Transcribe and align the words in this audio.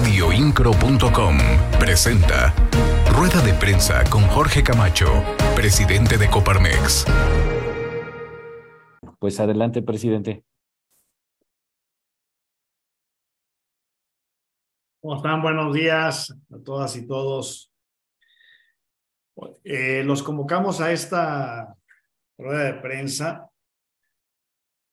Radioincro.com 0.00 1.36
presenta 1.78 2.54
Rueda 3.12 3.42
de 3.44 3.52
prensa 3.52 4.02
con 4.08 4.22
Jorge 4.28 4.62
Camacho, 4.62 5.22
presidente 5.54 6.16
de 6.16 6.30
Coparmex. 6.30 7.04
Pues 9.18 9.38
adelante, 9.40 9.82
presidente. 9.82 10.42
¿Cómo 15.02 15.16
están? 15.16 15.42
Buenos 15.42 15.74
días 15.74 16.34
a 16.50 16.58
todas 16.64 16.96
y 16.96 17.06
todos. 17.06 17.70
Eh, 19.64 20.02
los 20.02 20.22
convocamos 20.22 20.80
a 20.80 20.92
esta 20.92 21.76
rueda 22.38 22.72
de 22.72 22.74
prensa 22.80 23.50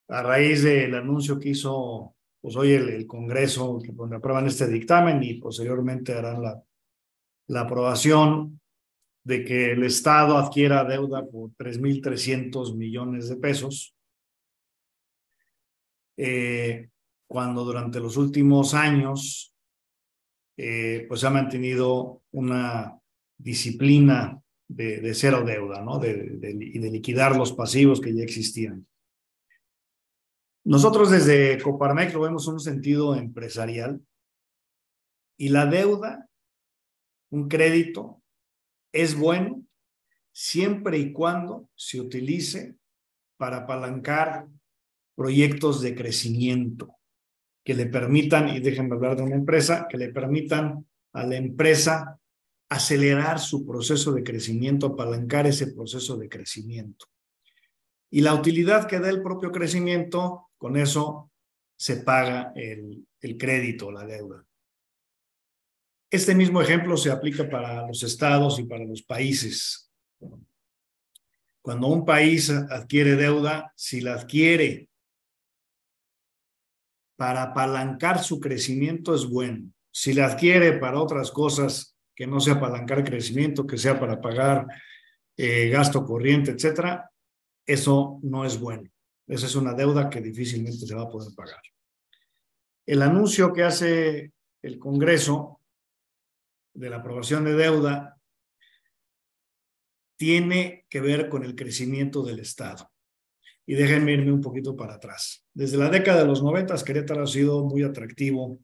a 0.08 0.22
raíz 0.22 0.62
del 0.62 0.94
anuncio 0.94 1.40
que 1.40 1.48
hizo 1.48 2.14
pues 2.40 2.56
hoy 2.56 2.72
el, 2.72 3.06
Congreso, 3.06 3.80
aprueban 4.14 4.46
este 4.46 4.66
dictamen 4.68 5.22
y 5.22 5.34
posteriormente 5.34 6.12
harán 6.12 6.42
la, 6.42 6.62
la 7.48 7.60
aprobación 7.62 8.60
de 9.24 9.44
que 9.44 9.72
el 9.72 9.84
Estado 9.84 10.38
adquiera 10.38 10.84
deuda 10.84 11.26
por 11.26 11.50
3.300 11.50 12.74
millones 12.76 13.28
de 13.28 13.36
pesos, 13.36 13.94
eh, 16.16 16.88
cuando 17.26 17.64
durante 17.64 18.00
los 18.00 18.16
últimos 18.16 18.74
años 18.74 19.54
eh, 20.56 21.04
pues 21.08 21.22
ha 21.24 21.30
mantenido 21.30 22.22
una 22.32 22.98
disciplina 23.36 24.40
de, 24.66 25.14
cero 25.14 25.44
deuda, 25.44 25.82
¿no? 25.82 25.98
De, 25.98 26.14
de, 26.38 26.50
y 26.50 26.78
de 26.78 26.90
liquidar 26.90 27.36
los 27.36 27.52
pasivos 27.52 28.00
que 28.00 28.14
ya 28.14 28.22
existían. 28.22 28.86
Nosotros 30.68 31.10
desde 31.10 31.58
Coparmex 31.62 32.12
lo 32.12 32.20
vemos 32.20 32.46
en 32.46 32.52
un 32.52 32.60
sentido 32.60 33.14
empresarial 33.14 34.02
y 35.38 35.48
la 35.48 35.64
deuda, 35.64 36.28
un 37.30 37.48
crédito, 37.48 38.20
es 38.92 39.16
bueno 39.16 39.64
siempre 40.30 40.98
y 40.98 41.10
cuando 41.10 41.70
se 41.74 41.98
utilice 41.98 42.76
para 43.38 43.60
apalancar 43.60 44.46
proyectos 45.14 45.80
de 45.80 45.94
crecimiento 45.94 46.98
que 47.64 47.72
le 47.72 47.86
permitan, 47.86 48.50
y 48.50 48.60
déjenme 48.60 48.94
hablar 48.94 49.16
de 49.16 49.22
una 49.22 49.36
empresa, 49.36 49.86
que 49.88 49.96
le 49.96 50.10
permitan 50.10 50.86
a 51.14 51.24
la 51.24 51.36
empresa 51.36 52.20
acelerar 52.68 53.38
su 53.38 53.66
proceso 53.66 54.12
de 54.12 54.22
crecimiento, 54.22 54.88
apalancar 54.88 55.46
ese 55.46 55.68
proceso 55.68 56.18
de 56.18 56.28
crecimiento. 56.28 57.06
Y 58.10 58.20
la 58.20 58.34
utilidad 58.34 58.86
que 58.86 59.00
da 59.00 59.08
el 59.08 59.22
propio 59.22 59.50
crecimiento 59.50 60.47
con 60.58 60.76
eso 60.76 61.30
se 61.76 61.98
paga 61.98 62.52
el, 62.54 63.06
el 63.20 63.38
crédito, 63.38 63.90
la 63.90 64.04
deuda. 64.04 64.44
Este 66.10 66.34
mismo 66.34 66.60
ejemplo 66.60 66.96
se 66.96 67.10
aplica 67.10 67.48
para 67.48 67.86
los 67.86 68.02
estados 68.02 68.58
y 68.58 68.64
para 68.64 68.84
los 68.84 69.02
países. 69.02 69.90
Cuando 71.62 71.88
un 71.88 72.04
país 72.04 72.50
adquiere 72.50 73.14
deuda, 73.14 73.72
si 73.76 74.00
la 74.00 74.14
adquiere 74.14 74.88
para 77.16 77.42
apalancar 77.42 78.22
su 78.22 78.40
crecimiento 78.40 79.14
es 79.14 79.26
bueno. 79.26 79.70
Si 79.90 80.14
la 80.14 80.26
adquiere 80.26 80.74
para 80.74 81.00
otras 81.00 81.30
cosas 81.30 81.96
que 82.14 82.26
no 82.26 82.40
sea 82.40 82.54
apalancar 82.54 83.04
crecimiento, 83.04 83.66
que 83.66 83.76
sea 83.76 83.98
para 83.98 84.20
pagar 84.20 84.66
eh, 85.36 85.68
gasto 85.68 86.04
corriente, 86.04 86.52
etcétera, 86.52 87.10
eso 87.66 88.18
no 88.22 88.44
es 88.44 88.58
bueno. 88.58 88.88
Esa 89.28 89.46
es 89.46 89.54
una 89.54 89.74
deuda 89.74 90.08
que 90.08 90.22
difícilmente 90.22 90.86
se 90.86 90.94
va 90.94 91.02
a 91.02 91.10
poder 91.10 91.34
pagar. 91.36 91.60
El 92.86 93.02
anuncio 93.02 93.52
que 93.52 93.62
hace 93.62 94.32
el 94.62 94.78
Congreso 94.78 95.60
de 96.72 96.88
la 96.88 96.96
aprobación 96.96 97.44
de 97.44 97.52
deuda 97.52 98.18
tiene 100.16 100.86
que 100.88 101.00
ver 101.00 101.28
con 101.28 101.44
el 101.44 101.54
crecimiento 101.54 102.24
del 102.24 102.40
Estado. 102.40 102.90
Y 103.66 103.74
déjenme 103.74 104.14
irme 104.14 104.32
un 104.32 104.40
poquito 104.40 104.74
para 104.74 104.94
atrás. 104.94 105.46
Desde 105.52 105.76
la 105.76 105.90
década 105.90 106.22
de 106.22 106.26
los 106.26 106.42
noventas, 106.42 106.82
Querétaro 106.82 107.24
ha 107.24 107.26
sido 107.26 107.64
muy 107.66 107.82
atractivo 107.82 108.58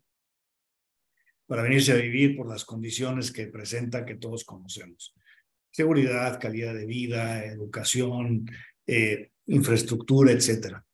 para 1.47 1.63
venirse 1.63 1.93
a 1.93 1.97
vivir 1.97 2.35
por 2.37 2.49
las 2.49 2.65
condiciones 2.65 3.31
que 3.31 3.49
presenta 3.49 4.07
que 4.07 4.15
todos 4.15 4.45
conocemos. 4.45 5.15
Seguridad, 5.71 6.41
calidad 6.41 6.73
de 6.73 6.87
vida, 6.87 7.45
educación, 7.45 8.47
eh, 8.87 9.31
infraestructura, 9.47 10.33
etcétera. 10.33 10.85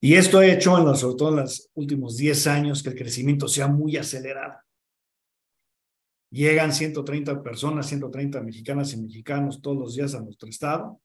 Y 0.00 0.14
esto 0.14 0.38
ha 0.38 0.46
hecho, 0.46 0.76
en 0.76 0.96
sobre 0.96 1.16
todo 1.16 1.28
en 1.30 1.36
los 1.36 1.70
últimos 1.74 2.16
10 2.16 2.46
años, 2.48 2.82
que 2.82 2.90
el 2.90 2.96
crecimiento 2.96 3.46
sea 3.46 3.68
muy 3.68 3.96
acelerado. 3.96 4.58
Llegan 6.30 6.72
130 6.72 7.42
personas, 7.42 7.86
130 7.86 8.42
mexicanas 8.42 8.92
y 8.94 9.02
mexicanos 9.02 9.60
todos 9.60 9.76
los 9.76 9.94
días 9.94 10.14
a 10.14 10.20
nuestro 10.20 10.48
estado, 10.48 11.00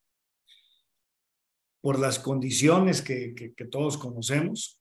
por 1.82 2.00
las 2.00 2.18
condiciones 2.18 3.02
que 3.02 3.68
todos 3.70 3.98
conocemos. 3.98 4.80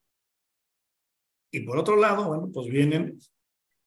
Y 1.52 1.60
por 1.60 1.78
otro 1.78 1.96
lado, 1.96 2.28
bueno, 2.28 2.50
pues 2.52 2.68
vienen 2.68 3.18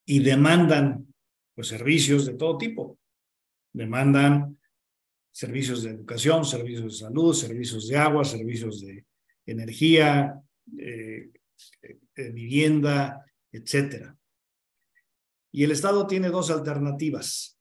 y 0.05 0.19
demandan 0.19 1.13
pues, 1.55 1.67
servicios 1.67 2.25
de 2.25 2.33
todo 2.33 2.57
tipo. 2.57 2.97
Demandan 3.73 4.58
servicios 5.31 5.84
de 5.84 5.91
educación, 5.91 6.45
servicios 6.45 6.84
de 6.84 7.06
salud, 7.06 7.34
servicios 7.34 7.88
de 7.88 7.97
agua, 7.97 8.23
servicios 8.23 8.81
de 8.81 9.06
energía, 9.45 10.41
eh, 10.78 11.31
eh, 11.81 12.31
vivienda, 12.31 13.25
etcétera. 13.51 14.16
Y 15.51 15.63
el 15.63 15.72
Estado 15.72 16.06
tiene 16.06 16.29
dos 16.29 16.51
alternativas. 16.51 17.57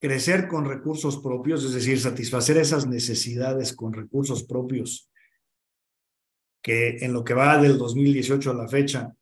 Crecer 0.00 0.48
con 0.48 0.64
recursos 0.64 1.18
propios, 1.18 1.64
es 1.64 1.74
decir, 1.74 1.98
satisfacer 1.98 2.58
esas 2.58 2.86
necesidades 2.86 3.74
con 3.74 3.92
recursos 3.92 4.44
propios, 4.44 5.10
que 6.62 6.98
en 6.98 7.12
lo 7.12 7.24
que 7.24 7.34
va 7.34 7.60
del 7.60 7.76
2018 7.76 8.50
a 8.50 8.54
la 8.54 8.68
fecha, 8.68 9.14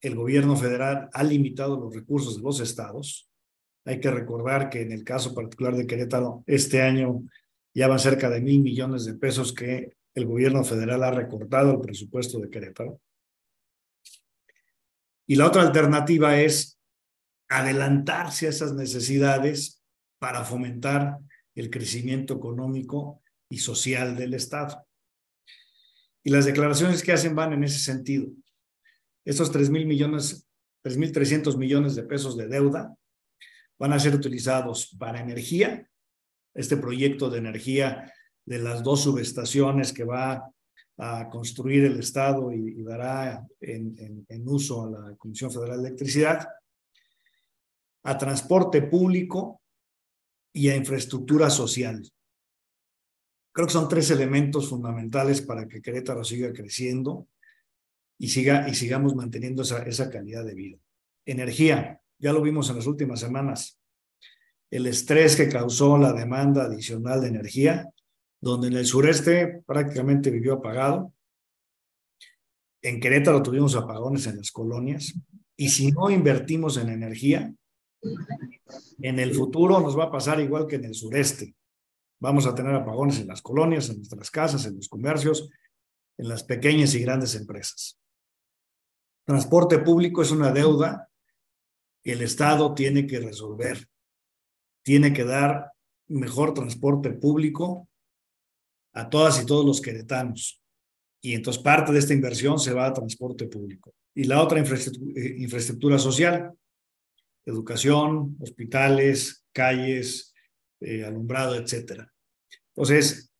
el 0.00 0.14
gobierno 0.14 0.56
federal 0.56 1.08
ha 1.12 1.24
limitado 1.24 1.78
los 1.78 1.94
recursos 1.94 2.36
de 2.36 2.42
los 2.42 2.60
estados, 2.60 3.27
hay 3.88 4.00
que 4.00 4.10
recordar 4.10 4.68
que 4.68 4.82
en 4.82 4.92
el 4.92 5.02
caso 5.02 5.34
particular 5.34 5.74
de 5.74 5.86
Querétaro, 5.86 6.44
este 6.46 6.82
año 6.82 7.22
ya 7.72 7.88
van 7.88 7.98
cerca 7.98 8.28
de 8.28 8.42
mil 8.42 8.60
millones 8.60 9.06
de 9.06 9.14
pesos 9.14 9.54
que 9.54 9.96
el 10.14 10.26
gobierno 10.26 10.62
federal 10.62 11.02
ha 11.04 11.10
recortado 11.10 11.72
el 11.72 11.80
presupuesto 11.80 12.38
de 12.38 12.50
Querétaro. 12.50 13.00
Y 15.26 15.36
la 15.36 15.46
otra 15.46 15.62
alternativa 15.62 16.38
es 16.38 16.78
adelantarse 17.48 18.46
a 18.46 18.50
esas 18.50 18.74
necesidades 18.74 19.82
para 20.18 20.44
fomentar 20.44 21.18
el 21.54 21.70
crecimiento 21.70 22.34
económico 22.34 23.22
y 23.48 23.56
social 23.56 24.16
del 24.16 24.34
Estado. 24.34 24.86
Y 26.22 26.28
las 26.28 26.44
declaraciones 26.44 27.02
que 27.02 27.12
hacen 27.12 27.34
van 27.34 27.54
en 27.54 27.64
ese 27.64 27.78
sentido. 27.78 28.28
Estos 29.24 29.50
tres 29.50 29.70
mil 29.70 29.86
millones, 29.86 30.46
tres 30.82 30.98
mil 30.98 31.10
trescientos 31.10 31.56
millones 31.56 31.94
de 31.94 32.02
pesos 32.02 32.36
de 32.36 32.48
deuda 32.48 32.97
van 33.78 33.92
a 33.92 34.00
ser 34.00 34.14
utilizados 34.14 34.94
para 34.98 35.20
energía, 35.20 35.88
este 36.54 36.76
proyecto 36.76 37.30
de 37.30 37.38
energía 37.38 38.12
de 38.44 38.58
las 38.58 38.82
dos 38.82 39.02
subestaciones 39.02 39.92
que 39.92 40.04
va 40.04 40.50
a 40.96 41.28
construir 41.28 41.84
el 41.84 41.98
Estado 42.00 42.52
y, 42.52 42.82
dará 42.82 43.46
en, 43.60 44.26
en, 44.28 44.48
uso 44.48 44.84
a 44.84 44.90
la 44.90 45.16
Comisión 45.16 45.52
Federal 45.52 45.80
de 45.80 45.88
Electricidad, 45.88 46.48
a 48.02 48.18
transporte 48.18 48.82
público 48.82 49.62
y 50.52 50.70
a 50.70 50.76
infraestructura 50.76 51.50
social. 51.50 52.02
Creo 53.52 53.66
que 53.66 53.72
son 53.72 53.88
tres 53.88 54.10
elementos 54.10 54.68
fundamentales 54.68 55.40
para 55.42 55.68
que 55.68 55.80
Querétaro 55.80 56.24
siga 56.24 56.52
creciendo 56.52 57.28
y, 58.18 58.28
siga, 58.28 58.68
y 58.68 58.74
sigamos 58.74 59.14
manteniendo 59.14 59.62
esa, 59.62 59.82
esa 59.84 60.10
calidad 60.10 60.44
de 60.44 60.54
vida. 60.54 60.78
Energía, 61.26 62.00
ya 62.18 62.32
lo 62.32 62.42
vimos 62.42 62.68
en 62.70 62.76
las 62.76 62.86
últimas 62.86 63.20
semanas. 63.20 63.78
El 64.70 64.86
estrés 64.86 65.36
que 65.36 65.48
causó 65.48 65.96
la 65.96 66.12
demanda 66.12 66.64
adicional 66.64 67.20
de 67.20 67.28
energía, 67.28 67.88
donde 68.40 68.68
en 68.68 68.74
el 68.74 68.86
sureste 68.86 69.62
prácticamente 69.66 70.30
vivió 70.30 70.54
apagado. 70.54 71.12
En 72.82 73.00
Querétaro 73.00 73.42
tuvimos 73.42 73.74
apagones 73.74 74.26
en 74.26 74.36
las 74.36 74.50
colonias. 74.50 75.14
Y 75.56 75.70
si 75.70 75.90
no 75.90 76.10
invertimos 76.10 76.76
en 76.76 76.90
energía, 76.90 77.52
en 79.00 79.18
el 79.18 79.34
futuro 79.34 79.80
nos 79.80 79.98
va 79.98 80.04
a 80.04 80.10
pasar 80.10 80.40
igual 80.40 80.66
que 80.66 80.76
en 80.76 80.84
el 80.84 80.94
sureste. 80.94 81.54
Vamos 82.20 82.46
a 82.46 82.54
tener 82.54 82.74
apagones 82.74 83.18
en 83.20 83.28
las 83.28 83.42
colonias, 83.42 83.88
en 83.90 83.96
nuestras 83.96 84.30
casas, 84.30 84.66
en 84.66 84.76
los 84.76 84.88
comercios, 84.88 85.48
en 86.16 86.28
las 86.28 86.44
pequeñas 86.44 86.94
y 86.94 87.00
grandes 87.00 87.34
empresas. 87.34 87.98
Transporte 89.24 89.78
público 89.78 90.22
es 90.22 90.30
una 90.30 90.52
deuda 90.52 91.07
el 92.04 92.22
Estado 92.22 92.74
tiene 92.74 93.06
que 93.06 93.20
resolver. 93.20 93.86
Tiene 94.82 95.12
que 95.12 95.24
dar 95.24 95.72
mejor 96.08 96.54
transporte 96.54 97.10
público 97.12 97.88
a 98.92 99.08
todas 99.08 99.42
y 99.42 99.46
todos 99.46 99.64
los 99.64 99.80
queretanos. 99.80 100.60
y 101.20 101.34
entonces 101.34 101.60
parte 101.60 101.92
de 101.92 101.98
esta 101.98 102.14
inversión 102.14 102.60
se 102.60 102.72
va 102.72 102.86
a 102.86 102.92
transporte 102.92 103.48
público. 103.48 103.92
Y 104.14 104.24
la 104.24 104.40
otra 104.40 104.60
infraestructura, 104.60 105.96
eh, 105.96 105.98
social, 105.98 106.52
educación, 107.44 108.36
hospitales, 108.40 109.44
calles, 109.52 110.32
eh, 110.80 111.04
alumbrado, 111.04 111.56
etcétera. 111.56 112.12
Entonces, 112.68 113.32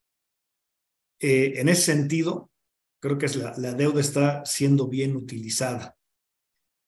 eh, 1.20 1.54
en 1.56 1.68
ese 1.68 1.82
sentido, 1.82 2.50
creo 3.00 3.16
que 3.16 3.26
es 3.26 3.36
la 3.36 3.74
deuda 3.74 4.00
está 4.00 4.44
siendo 4.44 4.88
bien 4.88 5.14
utilizada, 5.14 5.96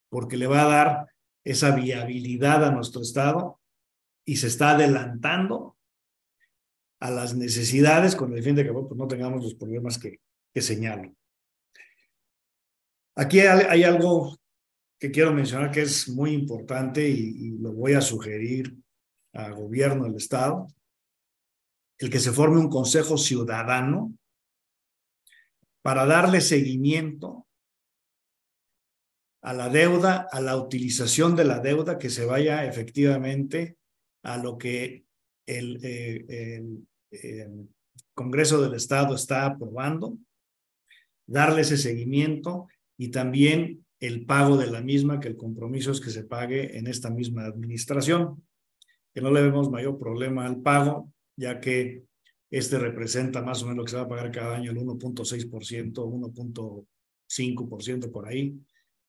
porque 0.09 0.37
le 0.37 0.49
va 0.49 0.63
a 0.63 0.69
dar 0.69 1.10
esa 1.45 1.75
viabilidad 1.75 2.65
a 2.65 2.71
nuestro 2.71 3.03
Estado 3.03 3.61
y 4.25 4.37
se 4.37 4.49
está 4.49 4.73
adelantando 4.73 5.77
a 7.01 7.11
las 7.11 7.35
necesidades 7.35 8.15
con 8.15 8.37
el 8.37 8.43
fin 8.43 8.55
de 8.55 8.65
que 8.65 8.73
pues, 8.73 8.87
no 8.95 9.09
tengamos 9.09 9.43
los 9.43 9.55
problemas 9.55 9.99
que, 9.99 10.21
que. 10.53 11.15
Aquí 13.17 13.41
hay, 13.41 13.83
algo 13.83 14.37
que 14.99 15.11
quiero 15.11 15.33
mencionar 15.33 15.71
que 15.71 15.83
es 15.83 16.09
muy 16.09 16.33
importante 16.33 17.09
y, 17.09 17.59
lo 17.59 17.73
voy 17.73 17.95
a 17.95 18.01
sugerir 18.01 18.77
al 19.33 19.55
gobierno 19.55 20.05
del 20.05 20.17
Estado, 20.17 20.67
el 21.99 22.11
que 22.11 22.19
se 22.19 22.33
forme 22.33 22.59
un 22.59 22.71
consejo 22.71 23.19
ciudadano 23.19 24.15
para 25.83 26.07
darle 26.07 26.41
seguimiento 26.41 27.47
a 29.43 29.55
la 29.55 29.69
deuda, 29.69 30.29
a 30.31 30.41
la 30.41 30.57
utilización 30.57 31.35
de 31.35 31.45
la 31.45 31.61
deuda 31.61 31.99
que 31.99 32.11
se 32.11 32.25
vaya 32.25 32.67
efectivamente 32.67 33.79
a 34.23 34.37
lo 34.37 34.59
que 34.59 35.05
el, 35.47 35.81
eh, 35.83 36.63
el 37.11 37.69
Congreso 38.15 38.61
del 38.61 38.75
Estado 38.75 39.15
está 39.15 39.47
aprobando, 39.47 40.19
darle 41.27 41.63
ese 41.63 41.79
seguimiento 41.79 42.69
y 42.99 43.09
también 43.09 43.87
el 43.99 44.27
pago 44.27 44.57
de 44.57 44.71
la 44.71 44.83
misma, 44.83 45.21
que 45.21 45.29
el 45.29 45.37
compromiso 45.37 45.93
es 45.93 46.01
que 46.01 46.11
se 46.11 46.25
pague 46.25 46.77
en 46.77 46.87
esta 46.87 47.11
misma 47.11 47.47
administración, 47.47 48.45
que 49.15 49.21
no 49.21 49.31
le 49.31 49.43
vemos 49.43 49.71
mayor 49.71 49.99
problema 49.99 50.47
al 50.47 50.61
pago, 50.61 51.13
ya 51.37 51.61
que 51.61 52.05
este 52.51 52.79
representa 52.79 53.43
más 53.43 53.63
o 53.63 53.67
menos 53.67 53.79
lo 53.79 53.85
que 53.85 53.91
se 53.91 53.97
va 53.97 54.03
a 54.03 54.09
pagar 54.09 54.31
cada 54.31 54.57
año 54.57 54.71
el 54.71 54.79
1.6%, 54.79 55.95
1.5% 55.95 58.11
por 58.11 58.29
ahí 58.29 58.61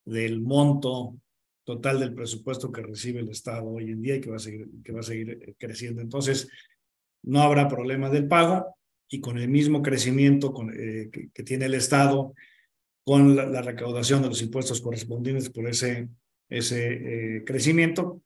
del 0.06 0.42
monto 0.42 1.18
total 1.64 2.00
del 2.00 2.14
presupuesto 2.14 2.72
que 2.72 2.82
recibe 2.82 3.20
el 3.20 3.30
Estado 3.30 3.68
hoy 3.68 3.92
en 3.92 4.02
día 4.02 4.16
y 4.16 4.22
que 4.22 4.30
va 4.30 4.38
a 4.38 4.40
seguir, 4.40 4.68
que 4.84 4.92
va 4.92 5.02
a 5.02 5.04
seguir 5.04 5.56
creciendo. 5.58 6.02
Entonces, 6.02 6.50
no 7.24 7.42
habrá 7.42 7.68
problema 7.68 8.10
del 8.10 8.28
pago 8.28 8.76
y 9.08 9.20
con 9.20 9.38
el 9.38 9.50
mismo 9.50 9.82
crecimiento 9.82 10.54
eh, 10.74 11.10
que, 11.12 11.44
tiene 11.44 11.66
el 11.66 11.74
Estado, 11.74 12.34
con 13.04 13.36
la, 13.36 13.62
recaudación 13.62 14.22
de 14.22 14.30
los 14.30 14.42
impuestos 14.42 14.82
correspondientes 14.82 15.50
por 15.50 15.68
ese, 15.68 16.10
ese 16.50 16.94
eh, 17.38 17.44
crecimiento, 17.46 18.22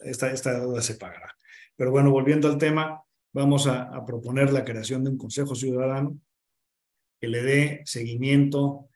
esta, 0.00 0.32
esta 0.32 0.58
deuda 0.58 0.82
se 0.82 0.96
pagará. 0.96 1.36
Pero 1.76 1.90
bueno, 1.90 2.10
volviendo 2.10 2.48
al 2.48 2.58
tema, 2.58 3.02
vamos 3.32 3.66
a, 3.66 4.04
proponer 4.04 4.52
la 4.52 4.64
creación 4.64 5.04
de 5.04 5.10
un 5.10 5.18
Consejo 5.18 5.54
Ciudadano 5.54 6.18
que 7.20 7.28
le 7.28 7.42
dé 7.42 7.82
seguimiento, 7.84 8.88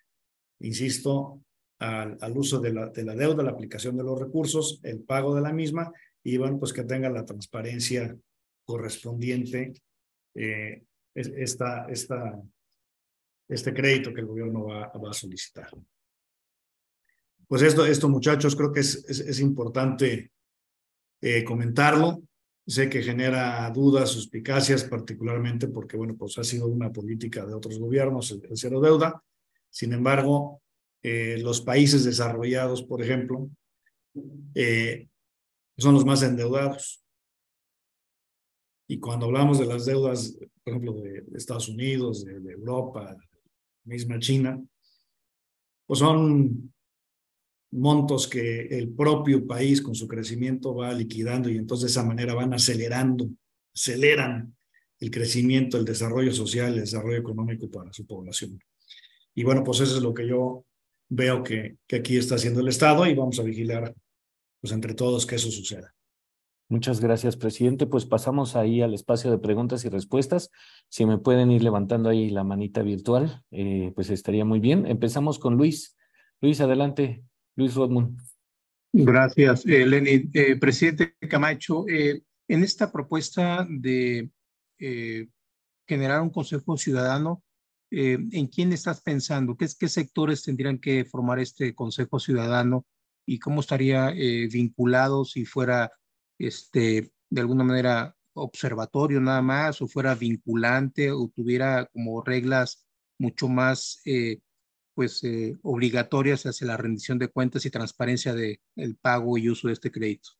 insisto, 0.61 1.42
al, 1.83 2.17
al 2.21 2.37
uso 2.37 2.61
de 2.61 2.73
la, 2.73 2.89
de 2.89 3.05
la 3.05 3.15
deuda, 3.15 3.43
la 3.43 3.51
aplicación 3.51 3.97
de 3.97 4.05
los 4.05 4.19
recursos, 4.19 4.81
el 4.83 5.01
pago 5.01 5.35
de 5.35 5.43
la 5.43 5.53
misma 5.53 5.93
y 6.23 6.37
bueno, 6.37 6.59
pues 6.59 6.73
que 6.73 6.85
tenga 6.85 7.11
la 7.11 7.25
transparencia 7.25 8.17
correspondiente 8.65 9.73
eh, 10.35 10.85
esta, 11.15 11.87
esta, 11.89 12.41
este 13.49 13.75
crédito 13.75 14.15
que 14.15 14.21
el 14.21 14.27
gobierno 14.27 14.65
va, 14.65 14.89
va 14.93 15.11
a 15.11 15.15
solicitar. 15.15 15.69
Pues 17.47 17.61
esto, 17.63 17.85
esto, 17.85 18.09
muchachos, 18.09 18.57
creo 18.57 18.73
que 18.73 18.81
es, 18.81 19.05
es, 19.09 19.41
importante 19.41 20.33
eh, 21.21 21.45
comentarlo. 21.45 22.23
Sé 22.67 22.89
que 22.89 23.03
genera 23.03 23.69
dudas, 23.71 24.09
suspicacias, 24.09 24.85
particularmente 24.85 25.69
porque, 25.69 25.99
bueno, 25.99 26.17
pues 26.17 26.39
ha 26.39 26.45
sido 26.45 26.69
una 26.69 26.91
política 26.91 27.45
de 27.45 27.53
otros 27.53 27.79
gobiernos 27.79 28.31
el, 28.31 28.43
cero 28.55 28.81
deuda. 28.81 29.23
Sin 29.69 29.93
embargo, 29.93 30.62
eh, 31.03 31.39
los 31.39 31.61
países 31.61 32.05
desarrollados, 32.05 32.83
por 32.83 33.03
ejemplo, 33.03 33.51
eh, 34.55 35.09
son 35.77 35.95
los 35.95 36.05
más 36.05 36.23
endeudados. 36.23 37.03
Y 38.89 38.99
cuando 38.99 39.27
hablamos 39.27 39.59
de 39.59 39.67
las 39.67 39.87
deudas, 39.87 40.37
por 40.63 40.73
ejemplo, 40.73 40.93
de, 40.95 41.25
Estados 41.35 41.69
Unidos, 41.69 42.25
de, 42.25 42.53
Europa, 42.53 43.17
misma 43.85 44.19
China, 44.19 44.63
pues 45.87 45.99
son 45.99 46.73
montos 47.73 48.29
que 48.29 48.67
el 48.67 48.91
propio 48.91 49.47
país 49.47 49.81
con 49.81 49.95
su 49.95 50.07
crecimiento 50.07 50.75
va 50.75 50.93
liquidando 50.93 51.49
y 51.49 51.57
entonces 51.57 51.87
de 51.87 51.91
esa 51.91 52.07
manera 52.07 52.35
van 52.35 52.53
acelerando, 52.53 53.29
aceleran 53.75 54.55
el 55.01 55.11
crecimiento, 55.11 55.79
el 55.79 55.85
desarrollo 55.85 56.33
social, 56.33 56.75
el 56.75 56.81
desarrollo 56.81 57.19
económico 57.19 57.69
para 57.71 57.93
su 57.93 58.07
población. 58.07 58.63
Y 59.35 59.43
bueno, 59.43 59.65
pues 59.65 59.81
eso 59.81 59.97
es 59.97 60.03
lo 60.03 60.13
que 60.15 60.29
yo 60.29 60.65
veo 61.15 61.43
que, 61.43 61.77
que 61.87 61.97
aquí 61.97 62.17
está 62.17 62.37
haciendo 62.37 62.61
el 62.61 62.69
Estado 62.69 63.07
y 63.07 63.15
vamos 63.15 63.39
a 63.39 63.43
vigilar, 63.43 63.95
pues 64.61 64.73
entre 64.73 64.95
todos, 64.95 65.27
que 65.27 65.37
eso 65.37 65.51
suceda. 65.51 65.95
Muchas 66.73 67.01
gracias, 67.01 67.37
presidente. 67.37 67.87
Pues 67.87 68.07
pasamos 68.07 68.57
ahí 68.57 68.81
al 68.81 68.95
espacio 68.95 69.31
de 69.31 69.37
preguntas 69.37 69.85
y 69.85 69.91
respuestas. 69.91 70.51
Si 70.89 71.05
me 71.05 71.19
pueden 71.19 71.51
ir 71.51 71.63
levantando 71.63 72.09
ahí 72.09 72.31
la 72.31 72.45
manita 72.45 72.81
virtual, 72.81 73.43
eh, 73.51 73.93
pues 73.95 74.09
estaría 74.09 74.47
muy 74.47 74.59
bien. 74.59 74.87
Empezamos 74.87 75.39
con 75.39 75.59
Luis. 75.59 75.99
Luis, 76.41 76.63
adelante. 76.63 77.25
Luis 77.57 77.75
Rodmund. 77.75 78.19
Gracias, 78.91 79.67
eh, 79.67 79.85
Lenin. 79.85 80.31
Eh, 80.33 80.57
presidente 80.57 81.15
Camacho, 81.29 81.85
en 81.89 82.63
esta 82.63 82.91
propuesta 82.91 83.67
de 83.69 84.31
generar 85.87 86.23
un 86.23 86.31
Consejo 86.31 86.79
Ciudadano, 86.79 87.43
¿en 87.93 88.47
quién 88.47 88.73
estás 88.73 89.03
pensando? 89.03 89.57
¿Qué, 89.57 89.69
¿Qué 89.79 89.89
sectores 89.89 90.43
tendrían 90.43 90.79
que 90.79 91.05
formar 91.05 91.39
este 91.39 91.75
Consejo 91.75 92.19
Ciudadano 92.19 92.87
y 93.27 93.39
cómo 93.39 93.61
estaría 93.61 94.11
vinculado 94.51 95.25
si 95.25 95.45
fuera 95.45 95.93
este, 96.39 97.13
de 97.31 97.41
alguna 97.41 97.65
manera 97.65 98.17
observatorio 98.35 99.21
nada 99.21 99.43
más 99.43 99.83
o 99.83 99.89
fuera 99.89 100.15
vinculante 100.15 101.11
o 101.11 101.31
tuviera 101.35 101.87
como 101.93 102.23
reglas 102.23 102.87
mucho 103.19 103.49
más 103.49 104.01
eh, 104.05 104.41
pues 104.95 105.23
eh, 105.25 105.57
obligatorias 105.63 106.45
hacia 106.45 106.67
la 106.67 106.77
rendición 106.77 107.19
de 107.19 107.29
cuentas 107.29 107.65
y 107.65 107.71
transparencia 107.71 108.35
del 108.35 108.61
el 108.77 108.97
pago 108.97 109.39
y 109.39 109.49
uso 109.49 109.69
de 109.69 109.75
este 109.75 109.91
crédito. 109.91 110.31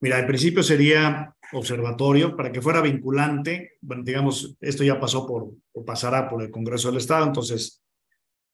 Mira, 0.00 0.18
en 0.18 0.26
principio 0.26 0.62
sería 0.62 1.34
observatorio 1.52 2.36
para 2.36 2.50
que 2.50 2.62
fuera 2.62 2.80
vinculante. 2.80 3.72
Bueno, 3.80 4.02
digamos, 4.02 4.56
esto 4.60 4.84
ya 4.84 4.98
pasó 4.98 5.26
por 5.26 5.50
o 5.72 5.84
pasará 5.84 6.28
por 6.28 6.42
el 6.42 6.50
Congreso 6.50 6.88
del 6.88 6.98
Estado, 6.98 7.26
entonces 7.26 7.82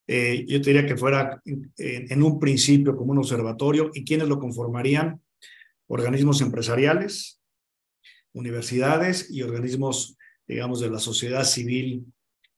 eh, 0.07 0.45
yo 0.47 0.61
te 0.61 0.71
diría 0.71 0.87
que 0.87 0.97
fuera 0.97 1.43
en 1.45 2.23
un 2.23 2.39
principio 2.39 2.97
como 2.97 3.13
un 3.13 3.19
observatorio 3.19 3.91
y 3.93 4.05
quienes 4.05 4.29
lo 4.29 4.39
conformarían 4.39 5.21
organismos 5.89 6.41
empresariales, 6.41 7.41
universidades 8.33 9.31
y 9.31 9.43
organismos, 9.43 10.17
digamos, 10.47 10.81
de 10.81 10.91
la 10.91 10.99
sociedad 10.99 11.45
civil 11.45 12.07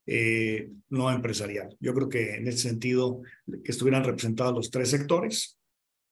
eh, 0.07 0.71
no 0.88 1.11
empresarial. 1.11 1.76
Yo 1.80 1.95
creo 1.95 2.09
que 2.09 2.37
en 2.37 2.49
ese 2.49 2.59
sentido, 2.59 3.21
que 3.47 3.71
estuvieran 3.71 4.04
representados 4.04 4.54
los 4.54 4.71
tres 4.71 4.90
sectores 4.90 5.59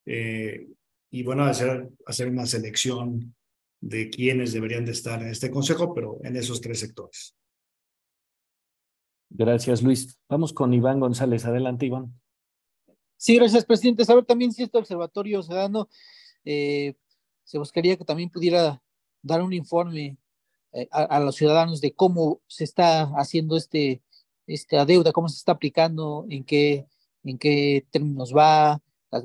eh, 0.05 0.67
y 1.09 1.23
bueno, 1.23 1.45
hacer, 1.45 1.89
hacer 2.05 2.27
una 2.29 2.45
selección 2.45 3.35
de 3.79 4.09
quienes 4.09 4.53
deberían 4.53 4.85
de 4.85 4.91
estar 4.91 5.21
en 5.21 5.29
este 5.29 5.51
consejo, 5.51 5.93
pero 5.93 6.19
en 6.23 6.35
esos 6.35 6.61
tres 6.61 6.79
sectores. 6.79 7.35
Gracias, 9.29 9.81
Luis. 9.83 10.17
Vamos 10.29 10.53
con 10.53 10.73
Iván 10.73 10.99
González. 10.99 11.45
Adelante, 11.45 11.85
Iván. 11.85 12.19
Sí, 13.17 13.35
gracias, 13.35 13.65
presidente. 13.65 14.05
Saber 14.05 14.25
también 14.25 14.51
si 14.51 14.63
este 14.63 14.77
observatorio 14.77 15.43
ciudadano 15.43 15.89
eh, 16.45 16.95
se 17.43 17.57
buscaría 17.57 17.97
que 17.97 18.05
también 18.05 18.29
pudiera 18.29 18.81
dar 19.21 19.41
un 19.41 19.53
informe 19.53 20.17
eh, 20.71 20.87
a, 20.91 21.19
los 21.19 21.35
ciudadanos 21.35 21.81
de 21.81 21.93
cómo 21.93 22.41
se 22.47 22.63
está 22.63 23.03
haciendo 23.17 23.57
este, 23.57 24.01
esta 24.45 24.85
deuda, 24.85 25.11
cómo 25.11 25.29
se 25.29 25.37
está 25.37 25.53
aplicando, 25.53 26.25
en 26.29 26.43
qué, 26.43 26.87
en 27.23 27.37
qué 27.37 27.85
términos 27.89 28.33
va, 28.35 28.81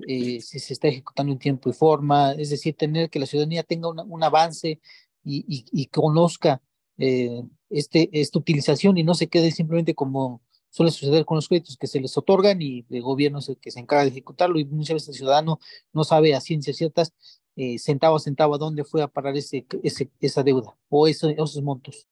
si 0.06 0.40
se 0.40 0.72
está 0.72 0.88
ejecutando 0.88 1.32
en 1.32 1.38
tiempo 1.38 1.70
y 1.70 1.72
forma, 1.72 2.32
es 2.32 2.50
decir, 2.50 2.74
tener 2.76 3.10
que 3.10 3.18
la 3.18 3.26
ciudadanía 3.26 3.62
tenga 3.62 3.88
un 3.88 4.22
avance 4.22 4.80
y, 5.24 5.64
y, 5.70 5.86
conozca 5.86 6.60
eh, 6.98 7.42
este, 7.70 8.08
esta 8.12 8.38
utilización 8.38 8.98
y 8.98 9.04
no 9.04 9.14
se 9.14 9.28
quede 9.28 9.50
simplemente 9.50 9.94
como 9.94 10.42
suele 10.70 10.90
suceder 10.90 11.24
con 11.24 11.36
los 11.36 11.48
créditos 11.48 11.76
que 11.76 11.86
se 11.86 12.00
les 12.00 12.16
otorgan 12.16 12.60
y 12.62 12.86
el 12.90 13.02
gobierno 13.02 13.38
es 13.38 13.48
el 13.48 13.58
que 13.58 13.70
se 13.70 13.80
encarga 13.80 14.04
de 14.04 14.10
ejecutarlo 14.10 14.58
y 14.58 14.64
muchas 14.64 14.94
veces 14.94 15.08
el 15.10 15.14
ciudadano 15.16 15.60
no 15.92 16.02
sabe 16.04 16.34
a 16.34 16.40
ciencias 16.40 16.76
ciertas 16.76 17.12
eh, 17.56 17.78
centavo 17.78 18.16
a 18.16 18.20
centavo 18.20 18.54
a 18.54 18.58
dónde 18.58 18.84
fue 18.84 19.02
a 19.02 19.08
parar 19.08 19.36
ese, 19.36 19.66
ese, 19.82 20.10
esa 20.20 20.42
deuda 20.42 20.74
o 20.88 21.06
esos 21.06 21.62
montos. 21.62 22.08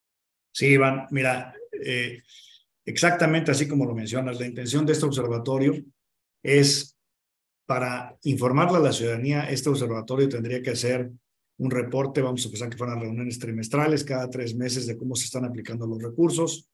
Sí, 0.53 0.67
Iván, 0.67 1.07
mira, 1.11 1.55
eh, 1.85 2.23
exactamente 2.85 3.51
así 3.51 3.67
como 3.67 3.87
lo 3.87 3.95
mencionas, 3.95 4.39
la 4.39 4.47
intención 4.47 4.85
de 4.85 4.93
este 4.93 5.07
observatorio 5.07 5.83
es 6.43 6.97
para 7.71 8.19
informarle 8.25 8.79
a 8.79 8.81
la 8.81 8.93
ciudadanía, 8.93 9.49
este 9.49 9.69
observatorio 9.69 10.29
tendría 10.29 10.61
que 10.61 10.71
hacer 10.71 11.09
un 11.59 11.71
reporte, 11.71 12.21
vamos 12.21 12.45
a 12.45 12.49
pensar 12.49 12.69
que 12.69 12.77
fueran 12.77 13.01
reuniones 13.01 13.39
trimestrales 13.39 14.03
cada 14.03 14.29
tres 14.29 14.57
meses 14.57 14.89
de 14.89 14.97
cómo 14.97 15.15
se 15.15 15.27
están 15.27 15.45
aplicando 15.45 15.87
los 15.87 16.03
recursos, 16.03 16.69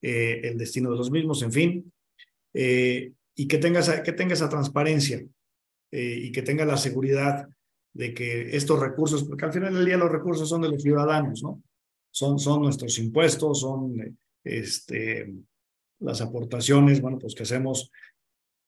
eh, 0.00 0.40
el 0.44 0.56
destino 0.56 0.90
de 0.90 0.96
los 0.96 1.10
mismos, 1.10 1.42
en 1.42 1.52
fin, 1.52 1.92
eh, 2.54 3.12
y 3.36 3.46
que 3.46 3.58
tenga, 3.58 4.02
que 4.02 4.12
tenga 4.12 4.32
esa 4.32 4.48
transparencia 4.48 5.22
eh, 5.90 6.18
y 6.22 6.32
que 6.32 6.40
tenga 6.40 6.64
la 6.64 6.78
seguridad 6.78 7.46
de 7.92 8.14
que 8.14 8.56
estos 8.56 8.80
recursos, 8.80 9.24
porque 9.24 9.44
al 9.44 9.52
final 9.52 9.74
del 9.74 9.84
día 9.84 9.98
los 9.98 10.10
recursos 10.10 10.48
son 10.48 10.62
de 10.62 10.70
los 10.70 10.82
ciudadanos, 10.82 11.42
¿no? 11.42 11.62
Son, 12.10 12.38
son 12.38 12.62
nuestros 12.62 12.98
impuestos, 12.98 13.60
son 13.60 14.16
este, 14.42 15.30
las 16.00 16.22
aportaciones, 16.22 17.02
bueno, 17.02 17.18
pues 17.18 17.34
que 17.34 17.42
hacemos 17.42 17.90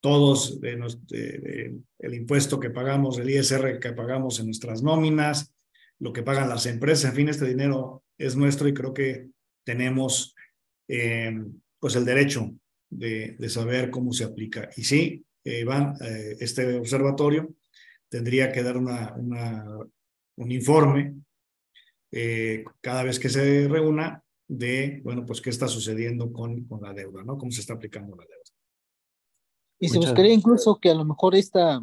todos 0.05 0.61
de, 0.61 1.81
el 1.99 2.15
impuesto 2.15 2.61
que 2.61 2.69
pagamos, 2.69 3.19
el 3.19 3.31
ISR 3.31 3.79
que 3.81 3.95
pagamos 3.95 4.39
en 4.39 4.47
nuestras 4.47 4.83
nóminas, 4.83 5.55
lo 5.99 6.13
que 6.13 6.23
pagan 6.23 6.51
las 6.51 6.67
empresas, 6.67 7.11
en 7.11 7.17
fin, 7.17 7.29
este 7.31 7.47
dinero 7.47 8.05
es 8.19 8.37
nuestro 8.37 8.69
y 8.69 8.75
creo 8.75 8.93
que 8.93 9.31
tenemos 9.65 10.35
eh, 10.89 11.35
pues 11.79 11.97
el 11.97 12.05
derecho 12.05 12.55
de, 12.91 13.37
saber 13.49 13.91
cómo 13.91 14.13
se 14.13 14.25
aplica. 14.25 14.69
Y 14.77 14.85
sí, 14.85 15.25
Iván, 15.43 15.95
eh, 16.03 16.37
este 16.39 16.77
observatorio 16.77 17.55
tendría 18.11 18.53
que 18.53 18.63
dar 18.63 18.77
una 18.77 19.17
un 20.37 20.51
informe 20.53 21.15
eh, 22.11 22.65
cada 22.81 23.03
vez 23.03 23.19
que 23.19 23.29
se 23.29 23.69
reúna 23.69 24.23
de, 24.47 25.01
bueno, 25.03 25.25
pues 25.25 25.41
qué 25.41 25.51
está 25.51 25.69
sucediendo 25.69 26.33
con, 26.33 26.65
con 26.65 26.83
la 26.83 26.93
deuda, 26.93 27.25
¿no? 27.25 27.39
Cómo 27.39 27.51
se 27.51 27.61
está 27.61 27.75
aplicando 27.75 28.15
la 28.17 28.25
deuda. 28.25 28.44
Y 29.79 29.89
se 29.89 29.99
buscaría 29.99 30.33
incluso 30.33 30.79
que 30.81 30.91
a 30.91 30.95
lo 30.95 31.05
mejor 31.05 31.35
esta, 31.35 31.83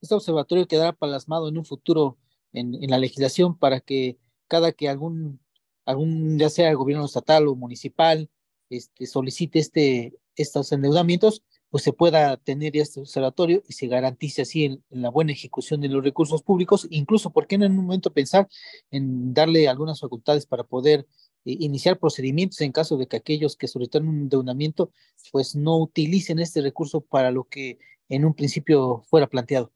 este 0.00 0.14
observatorio 0.14 0.66
quedara 0.66 0.92
plasmado 0.92 1.48
en 1.48 1.58
un 1.58 1.64
futuro 1.64 2.18
en, 2.52 2.74
en, 2.82 2.90
la 2.90 2.98
legislación 2.98 3.56
para 3.56 3.80
que 3.80 4.18
cada 4.48 4.72
que 4.72 4.88
algún, 4.88 5.40
algún, 5.84 6.38
ya 6.38 6.50
sea 6.50 6.70
el 6.70 6.76
gobierno 6.76 7.04
estatal 7.04 7.46
o 7.48 7.54
municipal, 7.54 8.28
este, 8.68 9.06
solicite 9.06 9.58
este, 9.58 10.14
estos 10.36 10.72
endeudamientos, 10.72 11.42
pues 11.70 11.84
se 11.84 11.92
pueda 11.92 12.36
tener 12.36 12.76
este 12.76 13.00
observatorio 13.00 13.62
y 13.68 13.72
se 13.72 13.86
garantice 13.86 14.42
así 14.42 14.64
en, 14.64 14.84
la 14.90 15.10
buena 15.10 15.32
ejecución 15.32 15.80
de 15.80 15.88
los 15.88 16.02
recursos 16.02 16.42
públicos, 16.42 16.86
incluso, 16.90 17.30
¿por 17.30 17.46
qué 17.46 17.58
no 17.58 17.64
en 17.64 17.72
un 17.72 17.84
momento 17.84 18.12
pensar 18.12 18.48
en 18.90 19.32
darle 19.32 19.68
algunas 19.68 20.00
facultades 20.00 20.46
para 20.46 20.64
poder 20.64 21.06
iniciar 21.44 21.98
procedimientos 21.98 22.60
en 22.60 22.72
caso 22.72 22.96
de 22.96 23.06
que 23.06 23.16
aquellos 23.16 23.56
que 23.56 23.68
solicitan 23.68 24.06
un 24.06 24.20
endeudamiento 24.20 24.92
pues 25.32 25.56
no 25.56 25.78
utilicen 25.78 26.38
este 26.38 26.60
recurso 26.60 27.00
para 27.00 27.30
lo 27.30 27.44
que 27.44 27.78
en 28.08 28.24
un 28.24 28.34
principio 28.34 29.02
fuera 29.08 29.28
planteado. 29.28 29.72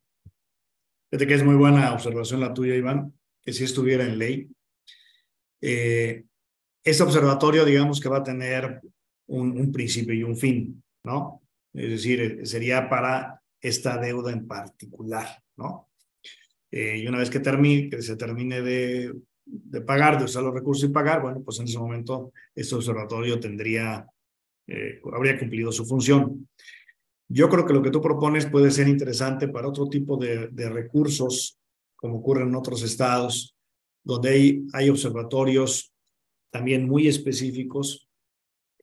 Fíjate 1.11 1.27
que 1.27 1.35
es 1.35 1.45
muy 1.45 1.55
buena 1.55 1.93
observación 1.93 2.41
la 2.41 2.53
tuya, 2.53 2.75
Iván, 2.75 3.15
que 3.41 3.53
si 3.53 3.65
estuviera 3.65 4.05
en 4.05 4.19
ley, 4.19 4.49
eh, 5.61 6.25
este 6.83 7.03
observatorio, 7.03 7.65
digamos 7.65 8.01
que 8.01 8.09
va 8.09 8.19
a 8.19 8.23
tener 8.23 8.83
un, 9.29 9.73
principio 9.73 10.13
y 10.13 10.23
un 10.23 10.37
fin, 10.37 10.83
¿no? 11.05 11.43
Es 11.73 11.91
decir, 11.91 12.47
sería 12.47 12.89
para 12.89 13.41
esta 13.61 13.97
deuda 13.99 14.33
en 14.33 14.47
particular, 14.47 15.43
¿no? 15.57 15.89
Eh, 16.71 16.99
y 16.99 17.07
una 17.07 17.19
vez 17.19 17.31
que, 17.31 17.41
termine, 17.41 17.89
que 17.89 18.03
se 18.03 18.17
termine 18.17 18.61
de 18.61 19.15
de 19.47 19.81
pagar, 19.81 20.19
de 20.19 20.25
usar 20.25 20.43
los 20.43 20.55
recursos 20.55 20.89
y 20.89 20.93
pagar, 20.93 21.23
bueno, 21.23 21.43
pues 21.43 21.59
en 21.61 21.67
ese 21.67 21.79
momento 21.79 22.33
este 22.55 22.75
observatorio 22.75 23.39
tendría, 23.39 24.07
eh, 24.67 25.01
habría 25.13 25.39
cumplido 25.39 25.71
su 25.73 25.85
función. 25.85 26.49
Yo 27.29 27.49
creo 27.49 27.67
que 27.67 27.73
lo 27.73 27.83
que 27.83 27.91
tú 27.91 28.01
propones 28.01 28.47
puede 28.47 28.71
ser 28.71 28.89
interesante 28.89 29.49
para 29.49 29.69
otro 29.69 29.89
tipo 29.89 30.17
de, 30.17 30.49
de 30.49 30.69
recursos, 30.69 31.59
como 31.97 32.19
ocurre 32.19 32.43
en 32.43 32.55
otros 32.55 32.83
estados, 32.83 33.57
donde 34.03 34.29
hay, 34.31 34.67
hay 34.73 34.91
observatorios 34.91 35.93
también 36.51 36.87
muy 36.87 37.09
específicos 37.09 38.09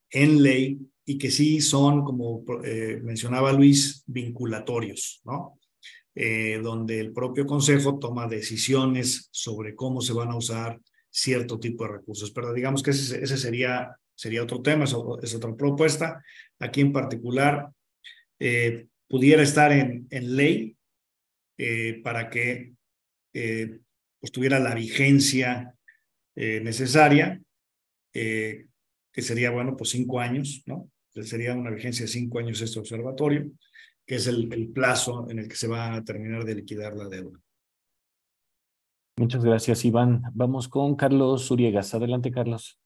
en 0.10 0.44
ley 0.44 0.80
y 1.06 1.18
que 1.18 1.32
sí 1.32 1.62
son, 1.62 2.04
como 2.04 2.44
eh, 2.64 3.00
mencionaba 3.04 3.54
Luis, 3.54 4.04
vinculatorios, 4.08 5.22
¿no? 5.24 5.60
Eh, 6.14 6.60
donde 6.62 7.00
el 7.00 7.14
propio 7.14 7.46
Consejo 7.46 7.98
toma 7.98 8.28
decisiones 8.28 9.30
sobre 9.32 9.76
cómo 9.76 10.02
se 10.02 10.12
van 10.12 10.30
a 10.30 10.36
usar 10.36 10.78
cierto 11.10 11.58
tipo 11.58 11.86
de 11.86 11.94
recursos. 11.94 12.32
Pero 12.32 12.54
digamos 12.54 12.84
que 12.84 12.92
ese, 12.92 13.26
sería, 13.38 13.96
sería 14.14 14.44
otro 14.44 14.62
tema, 14.62 14.84
es, 14.84 14.94
otra 14.94 15.56
propuesta. 15.56 16.22
Aquí 16.60 16.82
en 16.82 16.92
particular, 16.92 17.70
eh, 18.40 18.88
pudiera 19.08 19.42
estar 19.42 19.72
en, 19.72 20.08
en 20.10 20.36
ley 20.36 20.76
eh, 21.58 22.02
para 22.04 22.30
que 22.30 22.74
pues 23.32 24.34
tuviera 24.34 24.60
la 24.60 24.76
vigencia 24.76 25.74
necesaria, 26.36 27.42
que 28.12 28.68
sería, 29.22 29.52
bueno, 29.52 29.78
pues 29.78 29.92
cinco 29.92 30.20
años, 30.20 30.64
¿no? 30.66 30.92
Sería 31.14 31.54
una 31.54 31.72
vigencia 31.72 32.06
de 32.06 32.12
cinco 32.12 32.40
años 32.40 32.60
este 32.60 32.80
observatorio 32.80 33.50
que 34.12 34.18
es 34.18 34.28
el, 34.28 34.52
el 34.52 34.68
plazo 34.68 35.30
en 35.30 35.40
el 35.40 35.48
que 35.48 35.56
se 35.56 35.70
va 35.70 35.96
a 35.96 36.04
terminar 36.04 36.44
de 36.44 36.56
liquidar 36.56 36.94
la 36.98 37.08
deuda. 37.08 37.40
Muchas 39.16 39.42
gracias, 39.42 39.86
Iván. 39.86 40.24
Vamos 40.34 40.68
con 40.68 40.98
Carlos 40.98 41.50
Uriegas. 41.50 41.94
Adelante, 41.94 42.30
Carlos. 42.30 42.78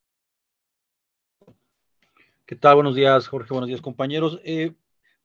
¿Qué 2.45 2.55
tal? 2.55 2.75
Buenos 2.75 2.93
días, 2.93 3.27
Jorge. 3.27 3.51
Buenos 3.51 3.69
días, 3.69 3.81
compañeros. 3.81 4.39
Eh, 4.43 4.75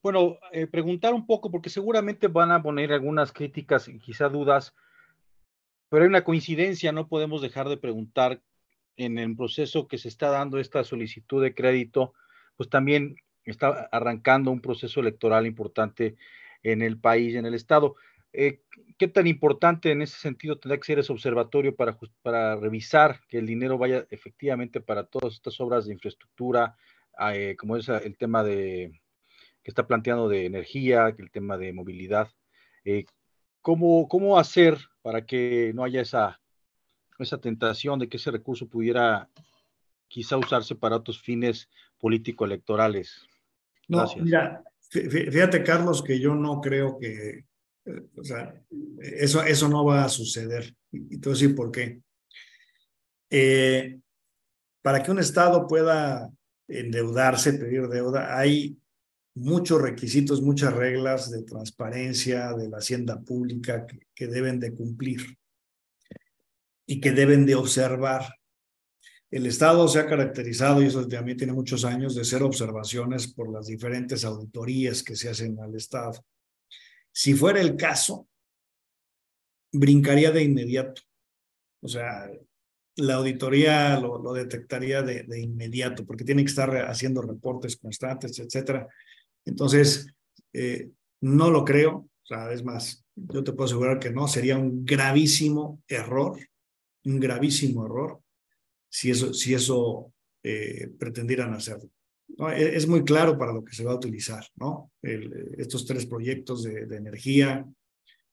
bueno, 0.02 0.38
eh, 0.52 0.66
preguntar 0.66 1.12
un 1.12 1.26
poco, 1.26 1.50
porque 1.50 1.68
seguramente 1.68 2.28
van 2.28 2.50
a 2.50 2.62
poner 2.62 2.94
algunas 2.94 3.30
críticas 3.30 3.86
y 3.86 3.98
quizá 3.98 4.30
dudas, 4.30 4.74
pero 5.90 6.04
hay 6.04 6.08
una 6.08 6.24
coincidencia, 6.24 6.92
no 6.92 7.08
podemos 7.08 7.42
dejar 7.42 7.68
de 7.68 7.76
preguntar 7.76 8.40
en 8.96 9.18
el 9.18 9.36
proceso 9.36 9.86
que 9.86 9.98
se 9.98 10.08
está 10.08 10.30
dando 10.30 10.58
esta 10.58 10.82
solicitud 10.82 11.42
de 11.42 11.54
crédito, 11.54 12.14
pues 12.56 12.70
también 12.70 13.16
está 13.50 13.88
arrancando 13.92 14.50
un 14.50 14.60
proceso 14.60 15.00
electoral 15.00 15.46
importante 15.46 16.16
en 16.62 16.82
el 16.82 16.98
país, 16.98 17.34
en 17.34 17.46
el 17.46 17.54
Estado. 17.54 17.96
Eh, 18.32 18.62
¿Qué 18.98 19.08
tan 19.08 19.26
importante 19.26 19.90
en 19.90 20.02
ese 20.02 20.18
sentido 20.18 20.58
tendrá 20.58 20.78
que 20.78 20.84
ser 20.84 20.98
ese 20.98 21.12
observatorio 21.12 21.74
para, 21.74 22.56
revisar 22.56 23.20
que 23.28 23.38
el 23.38 23.46
dinero 23.46 23.78
vaya 23.78 24.06
efectivamente 24.10 24.80
para 24.80 25.04
todas 25.04 25.34
estas 25.34 25.60
obras 25.60 25.86
de 25.86 25.94
infraestructura, 25.94 26.76
ah, 27.16 27.34
eh, 27.34 27.56
como 27.56 27.76
es 27.76 27.88
el 27.88 28.16
tema 28.16 28.44
de 28.44 29.00
que 29.62 29.70
está 29.70 29.86
planteando 29.86 30.28
de 30.28 30.46
energía, 30.46 31.14
el 31.16 31.30
tema 31.30 31.56
de 31.58 31.72
movilidad? 31.72 32.30
Eh, 32.84 33.06
¿cómo, 33.62 34.08
¿Cómo 34.08 34.38
hacer 34.38 34.78
para 35.02 35.26
que 35.26 35.72
no 35.74 35.84
haya 35.84 36.02
esa, 36.02 36.40
esa 37.18 37.40
tentación 37.40 37.98
de 37.98 38.08
que 38.08 38.16
ese 38.16 38.30
recurso 38.30 38.68
pudiera 38.68 39.28
quizá 40.08 40.36
usarse 40.36 40.74
para 40.74 40.96
otros 40.96 41.20
fines 41.20 41.68
político-electorales? 41.98 43.29
No, 43.90 44.06
mira, 44.22 44.62
fíjate, 44.88 45.64
Carlos, 45.64 46.02
que 46.02 46.20
yo 46.20 46.34
no 46.34 46.60
creo 46.60 46.96
que, 46.96 47.44
eh, 47.84 48.02
o 48.16 48.22
sea, 48.22 48.54
eso, 49.00 49.42
eso 49.42 49.68
no 49.68 49.84
va 49.84 50.04
a 50.04 50.08
suceder. 50.08 50.74
Y 50.92 51.18
te 51.18 51.28
voy 51.28 51.32
a 51.32 51.40
decir 51.40 51.54
por 51.56 51.72
qué. 51.72 52.00
Eh, 53.28 53.98
para 54.80 55.02
que 55.02 55.10
un 55.10 55.18
Estado 55.18 55.66
pueda 55.66 56.30
endeudarse, 56.68 57.54
pedir 57.54 57.88
deuda, 57.88 58.38
hay 58.38 58.78
muchos 59.34 59.82
requisitos, 59.82 60.40
muchas 60.40 60.72
reglas 60.72 61.32
de 61.32 61.42
transparencia 61.42 62.52
de 62.52 62.68
la 62.68 62.78
hacienda 62.78 63.20
pública 63.20 63.86
que, 63.86 64.06
que 64.14 64.28
deben 64.28 64.60
de 64.60 64.72
cumplir 64.72 65.36
y 66.86 67.00
que 67.00 67.10
deben 67.10 67.44
de 67.44 67.56
observar. 67.56 68.39
El 69.30 69.46
Estado 69.46 69.86
se 69.86 70.00
ha 70.00 70.06
caracterizado, 70.06 70.82
y 70.82 70.86
eso 70.86 71.06
también 71.06 71.38
tiene 71.38 71.52
muchos 71.52 71.84
años, 71.84 72.16
de 72.16 72.24
ser 72.24 72.42
observaciones 72.42 73.32
por 73.32 73.52
las 73.52 73.66
diferentes 73.66 74.24
auditorías 74.24 75.04
que 75.04 75.14
se 75.14 75.28
hacen 75.28 75.58
al 75.60 75.74
Estado. 75.76 76.24
Si 77.12 77.34
fuera 77.34 77.60
el 77.60 77.76
caso, 77.76 78.28
brincaría 79.72 80.32
de 80.32 80.42
inmediato. 80.42 81.02
O 81.80 81.86
sea, 81.86 82.28
la 82.96 83.14
auditoría 83.14 84.00
lo, 84.00 84.32
detectaría 84.32 85.02
de, 85.02 85.40
inmediato, 85.40 86.04
porque 86.04 86.24
tiene 86.24 86.42
que 86.42 86.50
estar 86.50 86.76
haciendo 86.88 87.22
reportes 87.22 87.76
constantes, 87.76 88.36
etcétera. 88.40 88.88
Entonces, 89.44 90.08
eh, 90.52 90.90
no 91.20 91.50
lo 91.50 91.64
creo. 91.64 92.08
O 92.22 92.26
sea, 92.26 92.52
es 92.52 92.64
más, 92.64 93.04
yo 93.14 93.44
te 93.44 93.52
puedo 93.52 93.66
asegurar 93.66 94.00
que 94.00 94.10
no, 94.10 94.26
sería 94.26 94.58
un 94.58 94.84
gravísimo 94.84 95.82
error, 95.86 96.36
un 97.04 97.20
gravísimo 97.20 97.86
error 97.86 98.20
si 98.90 99.10
eso, 99.10 99.32
si 99.32 99.54
eso 99.54 100.12
eh, 100.42 100.88
pretendieran 100.98 101.54
hacerlo. 101.54 101.90
¿no? 102.36 102.50
E, 102.50 102.76
es, 102.76 102.86
muy 102.86 103.04
claro 103.04 103.38
para 103.38 103.52
lo 103.52 103.64
que 103.64 103.74
se 103.74 103.84
va 103.84 103.92
a 103.92 103.96
utilizar, 103.96 104.44
¿no? 104.56 104.92
estos 105.02 105.86
tres 105.86 106.06
proyectos 106.06 106.62
de, 106.64 106.86
de, 106.86 106.96
energía, 106.96 107.66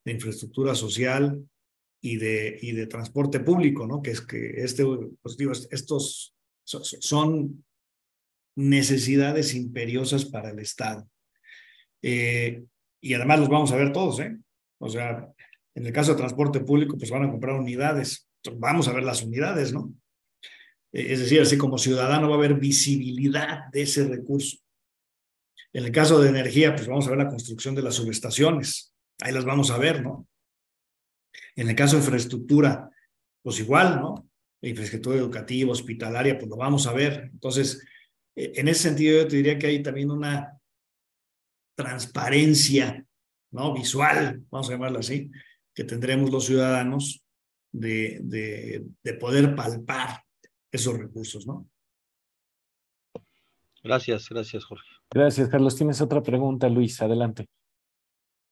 de 0.03 0.11
infraestructura 0.11 0.75
social 0.75 1.47
y 2.01 2.17
de, 2.17 2.57
y 2.61 2.71
de 2.71 2.87
transporte 2.87 3.39
público, 3.39 3.87
¿no? 3.87 4.01
Que 4.01 4.11
es 4.11 4.21
que 4.21 4.63
este, 4.63 4.85
pues 5.21 5.35
digo, 5.37 5.51
estos 5.51 6.35
son 6.63 7.65
necesidades 8.55 9.53
imperiosas 9.53 10.25
para 10.25 10.49
el 10.49 10.59
Estado. 10.59 11.07
Eh, 12.01 12.63
y 13.01 13.13
además 13.13 13.39
los 13.39 13.49
vamos 13.49 13.71
a 13.71 13.75
ver 13.75 13.91
todos, 13.91 14.19
¿eh? 14.19 14.37
O 14.79 14.89
sea, 14.89 15.27
en 15.75 15.85
el 15.85 15.93
caso 15.93 16.11
de 16.11 16.17
transporte 16.17 16.59
público, 16.61 16.97
pues 16.97 17.11
van 17.11 17.23
a 17.23 17.31
comprar 17.31 17.55
unidades. 17.59 18.27
Vamos 18.57 18.87
a 18.87 18.93
ver 18.93 19.03
las 19.03 19.23
unidades, 19.23 19.73
¿no? 19.73 19.93
Eh, 20.97 21.13
es 21.13 21.19
decir, 21.19 21.39
así 21.39 21.57
como 21.57 21.77
ciudadano 21.77 22.27
va 22.27 22.35
a 22.35 22.37
haber 22.39 22.55
visibilidad 22.55 23.67
de 23.71 23.83
ese 23.83 24.07
recurso. 24.07 24.57
En 25.71 25.85
el 25.85 25.91
caso 25.91 26.19
de 26.19 26.29
energía, 26.29 26.75
pues 26.75 26.87
vamos 26.87 27.05
a 27.05 27.11
ver 27.11 27.19
la 27.19 27.29
construcción 27.29 27.75
de 27.75 27.83
las 27.83 27.93
subestaciones. 27.93 28.95
Ahí 29.21 29.31
las 29.31 29.45
vamos 29.45 29.69
a 29.69 29.77
ver, 29.77 30.01
¿no? 30.01 30.27
En 31.55 31.69
el 31.69 31.75
caso 31.75 31.95
de 31.95 32.01
infraestructura, 32.01 32.89
pues 33.43 33.59
igual, 33.59 33.99
¿no? 34.01 34.27
Infraestructura 34.61 35.17
educativa, 35.17 35.71
hospitalaria, 35.71 36.35
pues 36.37 36.49
lo 36.49 36.57
vamos 36.57 36.87
a 36.87 36.93
ver. 36.93 37.29
Entonces, 37.31 37.85
e, 38.35 38.53
en 38.55 38.67
ese 38.67 38.83
sentido, 38.83 39.21
yo 39.21 39.27
te 39.27 39.35
diría 39.35 39.59
que 39.59 39.67
hay 39.67 39.83
también 39.83 40.09
una 40.09 40.59
transparencia, 41.75 43.05
¿no? 43.51 43.71
Visual, 43.71 44.43
vamos 44.49 44.67
a 44.67 44.71
llamarlo 44.71 44.99
así, 44.99 45.29
que 45.75 45.83
tendremos 45.83 46.31
los 46.31 46.45
ciudadanos 46.45 47.23
de, 47.71 48.19
de, 48.23 48.83
de 49.03 49.13
poder 49.13 49.53
palpar 49.53 50.26
esos 50.71 50.97
recursos, 50.97 51.45
¿no? 51.47 51.69
Gracias, 53.83 54.27
gracias, 54.29 54.65
Jorge. 54.65 54.89
Gracias, 55.12 55.50
Carlos. 55.50 55.75
Tienes 55.75 56.01
otra 56.01 56.21
pregunta, 56.21 56.67
Luis. 56.67 57.01
Adelante. 57.01 57.45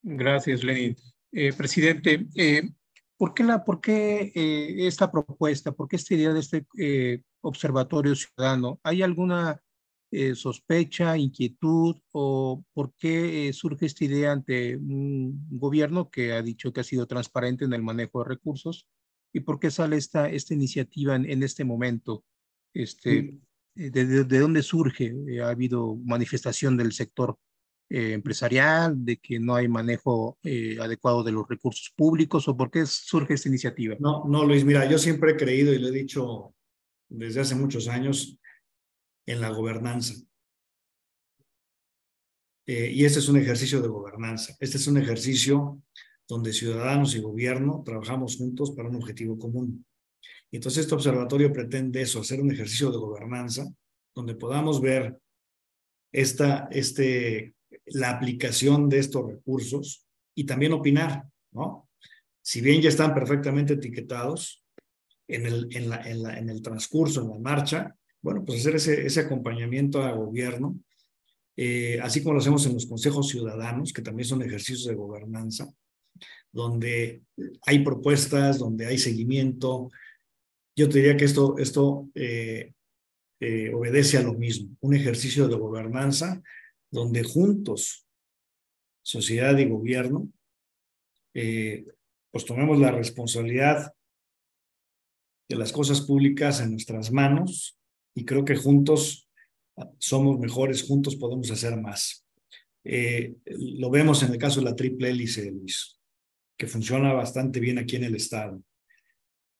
Gracias, 0.01 0.63
Lenin. 0.63 0.95
Eh, 1.31 1.51
presidente, 1.51 2.27
eh, 2.35 2.69
¿por 3.17 3.33
qué, 3.33 3.43
la, 3.43 3.63
por 3.63 3.81
qué 3.81 4.31
eh, 4.33 4.87
esta 4.87 5.11
propuesta, 5.11 5.71
por 5.71 5.87
qué 5.87 5.95
esta 5.95 6.13
idea 6.13 6.33
de 6.33 6.39
este 6.39 6.65
eh, 6.77 7.21
observatorio 7.41 8.15
ciudadano? 8.15 8.79
¿Hay 8.83 9.01
alguna 9.01 9.59
eh, 10.11 10.35
sospecha, 10.35 11.17
inquietud 11.17 11.97
o 12.11 12.63
por 12.73 12.93
qué 12.95 13.51
surge 13.53 13.87
esta 13.87 14.05
idea 14.05 14.31
ante 14.31 14.77
un 14.77 15.47
gobierno 15.49 16.09
que 16.09 16.33
ha 16.33 16.41
dicho 16.41 16.71
que 16.71 16.81
ha 16.81 16.85
sido 16.85 17.07
transparente 17.07 17.65
en 17.65 17.73
el 17.73 17.83
manejo 17.83 18.19
de 18.19 18.29
recursos? 18.29 18.87
¿Y 19.35 19.41
por 19.41 19.59
qué 19.59 19.69
sale 19.69 19.97
esta, 19.97 20.29
esta 20.29 20.53
iniciativa 20.53 21.13
en, 21.13 21.29
en 21.29 21.43
este 21.43 21.65
momento? 21.65 22.23
Este, 22.73 23.37
de, 23.75 23.91
de, 23.91 24.23
de, 24.23 24.39
dónde 24.39 24.63
surge? 24.63 25.13
¿Ha 25.43 25.49
habido 25.49 25.97
manifestación 26.05 26.77
del 26.77 26.93
sector 26.93 27.37
eh, 27.89 28.13
empresarial, 28.13 29.03
de 29.03 29.17
que 29.17 29.37
no 29.37 29.55
hay 29.55 29.67
manejo 29.67 30.39
eh, 30.41 30.77
adecuado 30.79 31.21
de 31.21 31.33
los 31.33 31.45
recursos 31.49 31.91
públicos 31.97 32.47
o 32.47 32.55
por 32.55 32.71
qué 32.71 32.85
surge 32.85 33.33
esta 33.33 33.49
iniciativa? 33.49 33.97
No, 33.99 34.23
no, 34.25 34.45
Luis, 34.45 34.63
mira, 34.63 34.89
yo 34.89 34.97
siempre 34.97 35.31
he 35.31 35.35
creído 35.35 35.73
y 35.73 35.79
lo 35.79 35.89
he 35.89 35.91
dicho 35.91 36.55
desde 37.09 37.41
hace 37.41 37.55
muchos 37.55 37.89
años 37.89 38.39
en 39.25 39.41
la 39.41 39.49
gobernanza. 39.49 40.13
Eh, 42.67 42.89
y 42.89 43.03
este 43.03 43.19
es 43.19 43.27
un 43.27 43.35
ejercicio 43.35 43.81
de 43.81 43.89
gobernanza. 43.89 44.55
Este 44.61 44.77
es 44.77 44.87
un 44.87 44.97
ejercicio 44.97 45.83
donde 46.27 46.53
ciudadanos 46.53 47.15
y 47.15 47.19
gobierno 47.19 47.83
trabajamos 47.85 48.37
juntos 48.37 48.71
para 48.71 48.89
un 48.89 48.95
objetivo 48.95 49.37
común. 49.37 49.85
Y 50.51 50.57
entonces 50.57 50.83
este 50.83 50.95
observatorio 50.95 51.51
pretende 51.51 52.01
eso, 52.01 52.21
hacer 52.21 52.41
un 52.41 52.51
ejercicio 52.51 52.91
de 52.91 52.97
gobernanza 52.97 53.67
donde 54.13 54.35
podamos 54.35 54.81
ver 54.81 55.17
esta, 56.11 56.67
este, 56.71 57.55
la 57.87 58.11
aplicación 58.11 58.87
de 58.87 58.99
estos 58.99 59.27
recursos 59.27 60.05
y 60.33 60.45
también 60.45 60.73
opinar, 60.73 61.25
¿no? 61.51 61.89
Si 62.41 62.61
bien 62.61 62.81
ya 62.81 62.89
están 62.89 63.13
perfectamente 63.13 63.73
etiquetados 63.73 64.63
en 65.27 65.45
el, 65.45 65.67
en 65.75 65.89
la, 65.89 65.97
en 66.09 66.23
la, 66.23 66.37
en 66.37 66.49
el 66.49 66.61
transcurso, 66.61 67.21
en 67.21 67.29
la 67.29 67.39
marcha, 67.39 67.95
bueno, 68.21 68.43
pues 68.45 68.61
hacer 68.61 68.75
ese, 68.75 69.05
ese 69.05 69.21
acompañamiento 69.21 70.01
a 70.01 70.11
gobierno, 70.11 70.79
eh, 71.57 71.99
así 72.01 72.21
como 72.21 72.33
lo 72.33 72.39
hacemos 72.39 72.65
en 72.65 72.73
los 72.73 72.85
consejos 72.85 73.29
ciudadanos, 73.29 73.93
que 73.93 74.01
también 74.01 74.27
son 74.27 74.41
ejercicios 74.41 74.85
de 74.85 74.95
gobernanza, 74.95 75.71
donde 76.55 77.21
hay 77.65 77.79
propuestas, 77.79 78.59
donde 78.59 78.85
hay 78.85 78.97
seguimiento. 78.97 79.91
Yo 80.73 80.87
te 80.87 80.99
diría 80.99 81.17
que 81.17 81.25
esto, 81.25 81.57
esto 81.57 82.09
eh, 82.15 82.71
eh, 83.41 83.73
obedece 83.73 84.17
a 84.17 84.23
lo 84.23 84.33
mismo, 84.33 84.69
un 84.79 84.95
ejercicio 84.95 85.49
de 85.49 85.57
gobernanza 85.57 86.41
donde 86.89 87.23
juntos, 87.23 88.07
sociedad 89.03 89.57
y 89.57 89.65
gobierno, 89.67 90.29
eh, 91.33 91.85
pues 92.31 92.45
tomemos 92.45 92.79
la 92.79 92.91
responsabilidad 92.91 93.93
de 95.49 95.57
las 95.57 95.73
cosas 95.73 95.99
públicas 95.99 96.61
en 96.61 96.71
nuestras 96.71 97.11
manos 97.11 97.77
y 98.15 98.23
creo 98.23 98.45
que 98.45 98.55
juntos 98.55 99.29
somos 99.99 100.39
mejores, 100.39 100.83
juntos 100.83 101.17
podemos 101.17 101.51
hacer 101.51 101.75
más. 101.75 102.25
Eh, 102.85 103.35
lo 103.45 103.89
vemos 103.89 104.23
en 104.23 104.31
el 104.31 104.37
caso 104.37 104.61
de 104.61 104.67
la 104.67 104.75
triple 104.75 105.09
hélice, 105.09 105.51
Luis, 105.51 105.99
que 106.57 106.67
funciona 106.67 107.13
bastante 107.13 107.59
bien 107.59 107.77
aquí 107.77 107.95
en 107.95 108.05
el 108.05 108.15
Estado. 108.15 108.61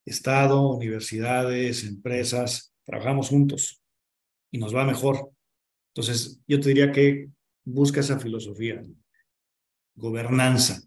Estado, 0.06 0.70
universidades, 0.70 1.84
empresas, 1.84 2.74
trabajamos 2.84 3.30
juntos 3.30 3.82
y 4.52 4.58
nos 4.58 4.76
va 4.76 4.86
mejor. 4.86 5.32
Entonces, 5.94 6.40
yo 6.48 6.60
te 6.60 6.70
diría 6.70 6.92
que 6.92 7.30
busca 7.64 8.02
esa 8.02 8.20
filosofía, 8.20 8.84
gobernanza, 9.96 10.82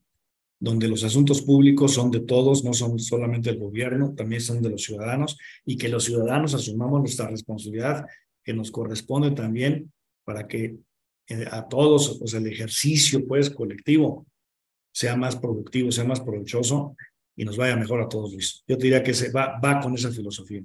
donde 0.60 0.88
los 0.88 1.04
asuntos 1.04 1.42
públicos 1.42 1.94
son 1.94 2.10
de 2.10 2.20
todos, 2.20 2.64
no 2.64 2.72
son 2.72 2.98
solamente 2.98 3.50
del 3.50 3.60
gobierno, 3.60 4.14
también 4.14 4.40
son 4.40 4.62
de 4.62 4.70
los 4.70 4.82
ciudadanos, 4.82 5.36
y 5.64 5.76
que 5.76 5.88
los 5.88 6.04
ciudadanos 6.04 6.54
asumamos 6.54 7.00
nuestra 7.00 7.28
responsabilidad 7.28 8.06
que 8.44 8.54
nos 8.54 8.70
corresponde 8.70 9.32
también 9.32 9.92
para 10.24 10.46
que 10.46 10.76
eh, 11.28 11.44
a 11.50 11.68
todos, 11.68 12.18
pues 12.18 12.34
el 12.34 12.46
ejercicio 12.46 13.26
pues 13.26 13.50
colectivo 13.50 14.26
sea 14.92 15.16
más 15.16 15.36
productivo, 15.36 15.92
sea 15.92 16.04
más 16.04 16.20
provechoso 16.20 16.96
y 17.36 17.44
nos 17.44 17.56
vaya 17.56 17.76
mejor 17.76 18.02
a 18.02 18.08
todos, 18.08 18.32
Yo 18.66 18.76
te 18.76 18.84
diría 18.84 19.02
que 19.02 19.14
se 19.14 19.30
va, 19.30 19.60
va 19.60 19.80
con 19.80 19.94
esa 19.94 20.10
filosofía. 20.10 20.62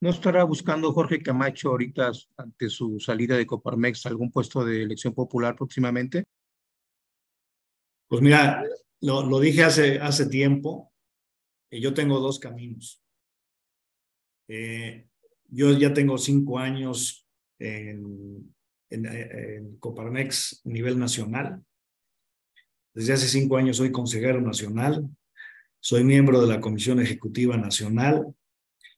¿No 0.00 0.10
estará 0.10 0.44
buscando 0.44 0.92
Jorge 0.92 1.22
Camacho 1.22 1.70
ahorita 1.70 2.12
ante 2.36 2.68
su 2.68 2.98
salida 2.98 3.36
de 3.36 3.46
Coparmex 3.46 4.06
algún 4.06 4.30
puesto 4.30 4.64
de 4.64 4.82
elección 4.82 5.14
popular 5.14 5.54
próximamente? 5.56 6.24
Pues 8.08 8.20
mira, 8.20 8.64
lo, 9.00 9.24
lo 9.24 9.40
dije 9.40 9.64
hace, 9.64 9.98
hace 9.98 10.26
tiempo, 10.26 10.92
y 11.70 11.80
yo 11.80 11.94
tengo 11.94 12.20
dos 12.20 12.38
caminos. 12.38 13.02
Eh, 14.48 15.08
yo 15.48 15.72
ya 15.78 15.94
tengo 15.94 16.18
cinco 16.18 16.58
años 16.58 17.26
en, 17.58 18.54
en, 18.90 19.06
en 19.06 19.76
Coparmex 19.78 20.62
a 20.64 20.68
nivel 20.68 20.98
nacional. 20.98 21.64
Desde 22.94 23.12
hace 23.14 23.28
cinco 23.28 23.56
años 23.56 23.78
soy 23.78 23.90
consejero 23.90 24.40
nacional, 24.40 25.08
soy 25.80 26.04
miembro 26.04 26.40
de 26.40 26.48
la 26.48 26.60
Comisión 26.60 27.00
Ejecutiva 27.00 27.56
Nacional 27.56 28.34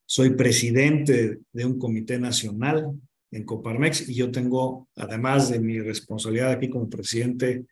soy 0.06 0.30
presidente 0.30 1.40
de 1.52 1.64
un 1.64 1.78
comité 1.78 2.18
nacional 2.18 2.92
en 3.30 3.44
Coparmex 3.44 4.08
y 4.08 4.14
yo 4.14 4.30
tengo, 4.30 4.88
además 4.96 5.50
de 5.50 5.58
mi 5.60 5.80
responsabilidad 5.80 6.52
aquí 6.52 6.68
como 6.68 6.90
presidente 6.90 7.64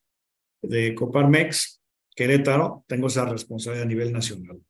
de 0.62 0.94
Coparmex, 0.94 1.80
Querétaro, 2.14 2.85
tengo 2.87 3.08
esa 3.08 3.26
responsabilidad 3.26 3.87
a 3.87 3.88
nivel 3.88 4.12
nacional. 4.12 4.61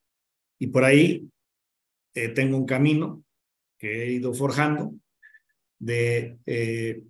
Y 0.58 0.68
por 0.68 0.84
ahí 0.84 1.28
eh, 2.14 2.28
tengo 2.30 2.56
un 2.56 2.66
camino 2.66 3.24
que 3.78 4.04
he 4.04 4.12
ido 4.12 4.34
forjando 4.34 4.94
de, 5.78 6.38
eh, 6.46 7.02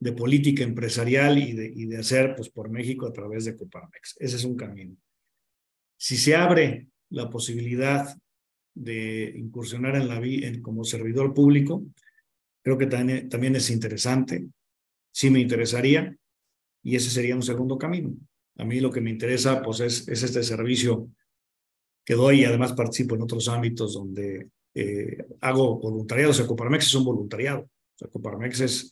de 0.00 0.12
política 0.12 0.62
empresarial 0.62 1.38
y 1.38 1.52
de, 1.52 1.72
y 1.74 1.86
de 1.86 1.98
hacer 1.98 2.34
pues, 2.36 2.48
por 2.50 2.70
México 2.70 3.06
a 3.06 3.12
través 3.12 3.44
de 3.44 3.56
Coparmex. 3.56 4.16
Ese 4.18 4.36
es 4.36 4.44
un 4.44 4.56
camino. 4.56 4.96
Si 5.96 6.16
se 6.16 6.36
abre 6.36 6.88
la 7.10 7.28
posibilidad 7.28 8.16
de 8.74 9.32
incursionar 9.36 9.96
en 9.96 10.08
la 10.08 10.20
vida 10.20 10.50
como 10.62 10.84
servidor 10.84 11.34
público, 11.34 11.84
creo 12.62 12.78
que 12.78 12.86
también, 12.86 13.28
también 13.28 13.56
es 13.56 13.70
interesante, 13.70 14.46
sí 15.10 15.30
me 15.30 15.40
interesaría, 15.40 16.16
y 16.82 16.94
ese 16.94 17.10
sería 17.10 17.34
un 17.34 17.42
segundo 17.42 17.76
camino. 17.76 18.14
A 18.56 18.64
mí 18.64 18.80
lo 18.80 18.90
que 18.90 19.00
me 19.00 19.10
interesa 19.10 19.62
pues 19.62 19.80
es, 19.80 20.06
es 20.08 20.22
este 20.22 20.42
servicio 20.42 21.10
que 22.04 22.14
doy 22.14 22.40
y 22.40 22.44
además 22.44 22.72
participo 22.72 23.14
en 23.14 23.22
otros 23.22 23.48
ámbitos 23.48 23.94
donde 23.94 24.48
eh, 24.74 25.18
hago 25.40 25.78
voluntariado. 25.78 26.30
O 26.30 26.34
sea, 26.34 26.46
Coparmex 26.46 26.86
es 26.86 26.94
un 26.94 27.04
voluntariado. 27.04 27.60
O 27.60 27.98
sea, 27.98 28.08
Coparmex 28.08 28.60
es, 28.60 28.90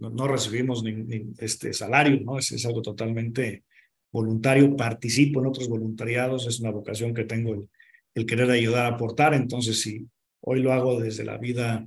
no, 0.00 0.28
recibimos 0.28 0.82
ni, 0.82 1.32
este 1.38 1.72
salario, 1.72 2.20
¿no? 2.24 2.38
Es, 2.38 2.52
es 2.52 2.64
algo 2.66 2.82
totalmente 2.82 3.64
voluntario. 4.12 4.76
Participo 4.76 5.40
en 5.40 5.46
otros 5.46 5.68
voluntariados, 5.68 6.46
es 6.46 6.60
una 6.60 6.70
vocación 6.70 7.14
que 7.14 7.24
tengo 7.24 7.54
el, 7.54 7.68
el 8.14 8.26
querer 8.26 8.50
ayudar 8.50 8.86
a 8.86 8.94
aportar. 8.94 9.34
Entonces, 9.34 9.80
si 9.80 10.06
hoy 10.40 10.62
lo 10.62 10.72
hago 10.72 11.00
desde 11.00 11.24
la 11.24 11.38
vida, 11.38 11.86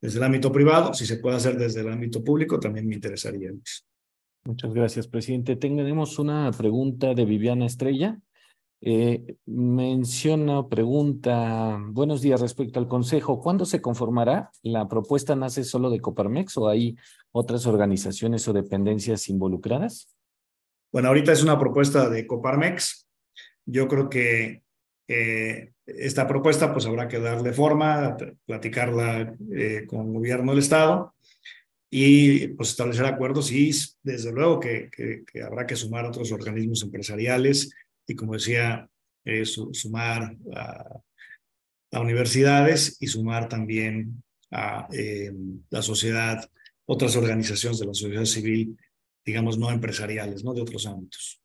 desde 0.00 0.18
el 0.18 0.24
ámbito 0.24 0.50
privado, 0.50 0.94
si 0.94 1.06
se 1.06 1.18
puede 1.18 1.36
hacer 1.36 1.56
desde 1.56 1.80
el 1.80 1.88
ámbito 1.88 2.24
público, 2.24 2.58
también 2.58 2.86
me 2.88 2.94
interesaría. 2.94 3.52
Muchas 4.44 4.74
gracias, 4.74 5.06
presidente. 5.06 5.54
Tenemos 5.56 6.18
una 6.18 6.50
pregunta 6.50 7.14
de 7.14 7.24
Viviana 7.24 7.66
Estrella. 7.66 8.18
Eh, 8.84 9.36
menciona, 9.46 10.68
pregunta, 10.68 11.78
buenos 11.86 12.20
días 12.20 12.40
respecto 12.40 12.80
al 12.80 12.88
Consejo, 12.88 13.40
¿cuándo 13.40 13.64
se 13.64 13.80
conformará? 13.80 14.50
¿La 14.64 14.88
propuesta 14.88 15.36
nace 15.36 15.62
solo 15.62 15.88
de 15.88 16.00
Coparmex 16.00 16.56
o 16.56 16.66
hay 16.66 16.96
otras 17.30 17.64
organizaciones 17.66 18.48
o 18.48 18.52
dependencias 18.52 19.28
involucradas? 19.28 20.08
Bueno, 20.90 21.08
ahorita 21.08 21.30
es 21.30 21.44
una 21.44 21.60
propuesta 21.60 22.10
de 22.10 22.26
Coparmex. 22.26 23.06
Yo 23.66 23.86
creo 23.86 24.10
que 24.10 24.64
eh, 25.06 25.70
esta 25.86 26.26
propuesta 26.26 26.72
pues 26.72 26.84
habrá 26.84 27.06
que 27.06 27.20
darle 27.20 27.52
forma, 27.52 28.16
platicarla 28.44 29.32
eh, 29.54 29.86
con 29.86 30.08
el 30.08 30.12
gobierno 30.12 30.50
del 30.50 30.58
Estado 30.58 31.14
y 31.88 32.48
pues 32.48 32.70
establecer 32.70 33.06
acuerdos 33.06 33.52
y 33.52 33.70
desde 34.02 34.32
luego 34.32 34.58
que, 34.58 34.90
que 34.90 35.42
habrá 35.42 35.68
que 35.68 35.76
sumar 35.76 36.04
otros 36.04 36.32
organismos 36.32 36.82
empresariales 36.82 37.72
y 38.12 38.14
como 38.14 38.34
decía, 38.34 38.88
eh, 39.24 39.44
sumar 39.44 40.36
a, 40.54 41.00
universidades 42.00 42.96
y 43.00 43.06
sumar 43.06 43.48
también 43.48 44.22
a 44.50 44.88
eh, 44.92 45.30
la 45.70 45.82
sociedad, 45.82 46.48
otras 46.86 47.16
organizaciones 47.16 47.78
de 47.78 47.86
la 47.86 47.94
sociedad 47.94 48.24
civil, 48.24 48.78
digamos, 49.24 49.58
no 49.58 49.70
empresariales, 49.70 50.42
¿no? 50.42 50.54
De 50.54 50.62
otros 50.62 50.86
ámbitos. 50.86 51.40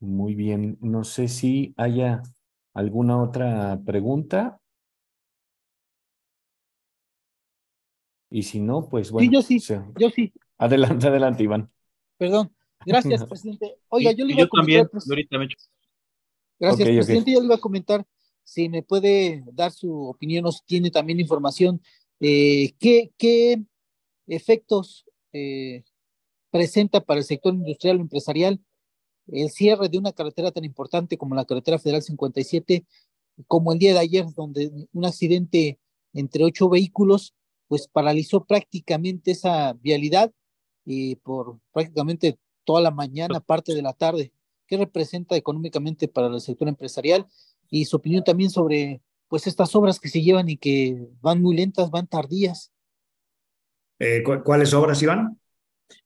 Muy 0.00 0.34
bien. 0.34 0.78
No 0.80 1.04
sé 1.04 1.28
si 1.28 1.74
haya 1.76 2.22
alguna 2.74 3.22
otra 3.22 3.78
pregunta. 3.84 4.58
Y 8.30 8.42
si 8.42 8.60
no, 8.60 8.88
pues 8.88 9.10
bueno. 9.10 9.28
Sí, 9.28 9.34
yo 9.34 9.42
sí, 9.42 9.74
yo 9.98 10.10
sí. 10.10 10.32
Adelante, 10.58 11.08
adelante, 11.08 11.42
Iván. 11.42 11.70
Perdón. 12.16 12.52
Gracias, 12.86 13.24
presidente. 13.28 13.76
Oiga, 13.88 14.12
yo 14.12 14.24
le 14.24 14.34
iba 14.34 14.44
a 14.44 14.48
comentar. 14.48 14.88
También, 14.88 15.48
pues, 15.50 15.68
Gracias, 16.58 16.88
presidente. 16.88 17.32
Yo 17.32 17.40
le 17.40 17.46
iba 17.46 17.54
a 17.54 17.60
comentar 17.60 18.06
si 18.44 18.68
me 18.68 18.82
puede 18.82 19.44
dar 19.52 19.72
su 19.72 20.08
opinión 20.08 20.46
o 20.46 20.52
si 20.52 20.60
tiene 20.66 20.90
también 20.90 21.20
información. 21.20 21.80
Eh, 22.20 22.74
¿qué, 22.78 23.10
¿Qué 23.16 23.62
efectos 24.26 25.04
eh, 25.32 25.84
presenta 26.50 27.00
para 27.00 27.18
el 27.18 27.24
sector 27.24 27.54
industrial 27.54 27.98
o 27.98 28.00
empresarial 28.00 28.60
el 29.28 29.50
cierre 29.50 29.88
de 29.88 29.98
una 29.98 30.12
carretera 30.12 30.50
tan 30.50 30.64
importante 30.64 31.16
como 31.16 31.34
la 31.34 31.44
carretera 31.44 31.78
federal 31.78 32.02
57, 32.02 32.84
como 33.46 33.72
el 33.72 33.78
día 33.78 33.92
de 33.94 34.00
ayer, 34.00 34.26
donde 34.36 34.70
un 34.92 35.04
accidente 35.04 35.78
entre 36.12 36.44
ocho 36.44 36.68
vehículos, 36.68 37.34
pues 37.68 37.88
paralizó 37.88 38.44
prácticamente 38.44 39.30
esa 39.30 39.72
vialidad 39.74 40.32
y 40.84 41.16
por 41.16 41.58
prácticamente 41.72 42.38
toda 42.64 42.80
la 42.80 42.90
mañana, 42.90 43.40
parte 43.40 43.74
de 43.74 43.82
la 43.82 43.92
tarde. 43.92 44.32
¿Qué 44.66 44.76
representa 44.76 45.36
económicamente 45.36 46.08
para 46.08 46.28
el 46.28 46.40
sector 46.40 46.68
empresarial? 46.68 47.26
Y 47.70 47.84
su 47.84 47.96
opinión 47.96 48.24
también 48.24 48.50
sobre 48.50 49.02
pues 49.28 49.46
estas 49.46 49.74
obras 49.74 49.98
que 49.98 50.08
se 50.08 50.22
llevan 50.22 50.48
y 50.48 50.56
que 50.56 51.08
van 51.20 51.40
muy 51.40 51.56
lentas, 51.56 51.90
van 51.90 52.06
tardías. 52.06 52.70
Eh, 53.98 54.22
¿Cuáles 54.44 54.74
obras 54.74 55.02
iban? 55.02 55.38